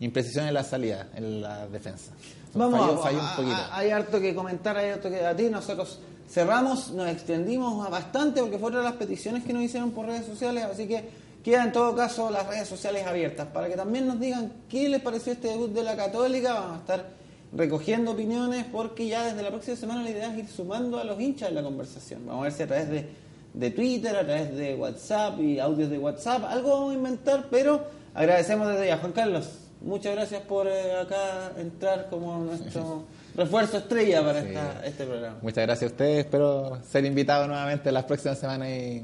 imprecisión 0.00 0.46
en 0.48 0.54
la 0.54 0.64
salida, 0.64 1.08
en 1.14 1.40
la 1.42 1.66
defensa. 1.68 2.12
Vamos, 2.54 2.80
falló, 2.80 2.98
a- 2.98 3.02
falló 3.02 3.20
a- 3.20 3.30
un 3.30 3.36
poquito. 3.36 3.56
a- 3.56 3.76
hay 3.78 3.90
harto 3.90 4.20
que 4.20 4.34
comentar, 4.34 4.76
hay 4.76 4.90
harto 4.90 5.08
que 5.08 5.16
debatir. 5.16 5.50
Nosotros 5.50 6.00
cerramos, 6.28 6.90
nos 6.92 7.08
extendimos 7.08 7.88
bastante 7.90 8.40
porque 8.40 8.58
fueron 8.58 8.84
las 8.84 8.94
peticiones 8.94 9.44
que 9.44 9.52
nos 9.52 9.62
hicieron 9.62 9.92
por 9.92 10.06
redes 10.06 10.26
sociales, 10.26 10.64
así 10.64 10.86
que 10.88 11.08
queda 11.44 11.64
en 11.64 11.72
todo 11.72 11.94
caso 11.96 12.30
las 12.30 12.46
redes 12.46 12.68
sociales 12.68 13.06
abiertas 13.06 13.48
para 13.48 13.68
que 13.68 13.74
también 13.76 14.06
nos 14.06 14.18
digan 14.20 14.52
qué 14.68 14.88
les 14.88 15.00
pareció 15.02 15.32
este 15.32 15.48
debut 15.48 15.70
de 15.72 15.82
la 15.82 15.96
Católica. 15.96 16.54
Vamos 16.54 16.76
a 16.76 16.80
estar 16.80 17.06
recogiendo 17.54 18.12
opiniones 18.12 18.64
porque 18.72 19.06
ya 19.08 19.24
desde 19.26 19.42
la 19.42 19.50
próxima 19.50 19.76
semana 19.76 20.02
la 20.02 20.10
idea 20.10 20.32
es 20.32 20.38
ir 20.38 20.48
sumando 20.48 20.98
a 20.98 21.04
los 21.04 21.20
hinchas 21.20 21.50
en 21.50 21.54
la 21.56 21.62
conversación. 21.62 22.22
Vamos 22.26 22.40
a 22.40 22.44
ver 22.44 22.52
si 22.52 22.62
a 22.62 22.66
través 22.66 22.88
de, 22.88 23.08
de 23.54 23.70
Twitter, 23.70 24.16
a 24.16 24.24
través 24.24 24.54
de 24.56 24.74
WhatsApp 24.74 25.38
y 25.40 25.58
audios 25.58 25.90
de 25.90 25.98
WhatsApp, 25.98 26.44
algo 26.44 26.70
vamos 26.70 26.92
a 26.92 26.94
inventar, 26.96 27.46
pero 27.50 27.84
agradecemos 28.14 28.68
desde 28.68 28.86
ya. 28.88 28.98
Juan 28.98 29.12
Carlos, 29.12 29.48
muchas 29.82 30.14
gracias 30.14 30.40
por 30.42 30.66
eh, 30.66 30.98
acá 31.00 31.52
entrar 31.58 32.08
como 32.10 32.38
nuestro 32.38 33.04
refuerzo 33.36 33.78
estrella 33.78 34.22
para 34.22 34.40
Sí. 34.42 34.48
esta- 34.48 34.86
este 34.86 35.04
programa. 35.04 35.36
Muchas 35.42 35.66
gracias 35.66 35.90
a 35.90 35.92
ustedes. 35.94 36.18
Espero 36.24 36.78
ser 36.82 37.04
invitado 37.04 37.46
nuevamente 37.46 37.92
las 37.92 38.04
próximas 38.04 38.38
semanas 38.38 38.68
y 38.68 39.02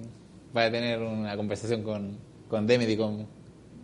para 0.52 0.70
tener 0.70 0.98
una 1.00 1.36
conversación 1.36 1.82
con, 1.82 2.16
con 2.48 2.66
Demet 2.66 2.88
y 2.88 2.96
con 2.96 3.26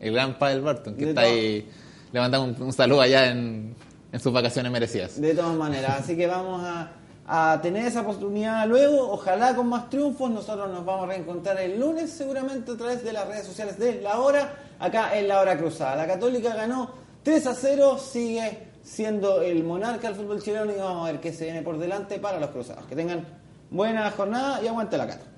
el 0.00 0.12
gran 0.14 0.38
Pavel 0.38 0.60
Burton, 0.62 0.94
que 0.96 1.04
De 1.04 1.10
está 1.10 1.22
todo. 1.22 1.30
ahí. 1.32 1.68
Le 2.12 2.20
mandamos 2.20 2.56
un, 2.58 2.62
un 2.66 2.72
saludo 2.72 3.00
allá 3.02 3.30
en, 3.30 3.74
en 4.12 4.20
sus 4.20 4.32
vacaciones 4.32 4.70
merecidas. 4.72 5.20
De 5.20 5.34
todas 5.34 5.54
maneras, 5.56 5.96
así 6.00 6.16
que 6.16 6.26
vamos 6.26 6.62
a, 6.64 6.92
a 7.26 7.58
tener 7.62 7.86
esa 7.86 8.02
oportunidad 8.02 8.66
luego, 8.66 9.10
ojalá 9.10 9.54
con 9.54 9.68
más 9.68 9.88
triunfos. 9.88 10.30
Nosotros 10.30 10.70
nos 10.70 10.84
vamos 10.84 11.04
a 11.04 11.12
reencontrar 11.12 11.58
el 11.60 11.80
lunes 11.80 12.10
seguramente 12.10 12.72
a 12.72 12.76
través 12.76 13.02
de 13.02 13.12
las 13.12 13.26
redes 13.26 13.46
sociales 13.46 13.78
de 13.78 14.00
La 14.00 14.20
Hora, 14.20 14.54
acá 14.78 15.16
en 15.18 15.28
La 15.28 15.40
Hora 15.40 15.56
Cruzada. 15.56 15.96
La 15.96 16.06
Católica 16.06 16.54
ganó 16.54 16.90
3 17.22 17.46
a 17.46 17.54
0 17.54 17.98
sigue 17.98 18.68
siendo 18.82 19.40
el 19.40 19.64
monarca 19.64 20.08
del 20.08 20.16
fútbol 20.16 20.42
chileno 20.42 20.70
y 20.70 20.76
vamos 20.76 21.08
a 21.08 21.12
ver 21.12 21.20
qué 21.20 21.32
se 21.32 21.44
viene 21.44 21.62
por 21.62 21.78
delante 21.78 22.18
para 22.18 22.38
los 22.38 22.50
cruzados. 22.50 22.84
Que 22.86 22.94
tengan 22.94 23.24
buena 23.70 24.10
jornada 24.10 24.62
y 24.62 24.68
aguante 24.68 24.98
la 24.98 25.06
cata. 25.06 25.33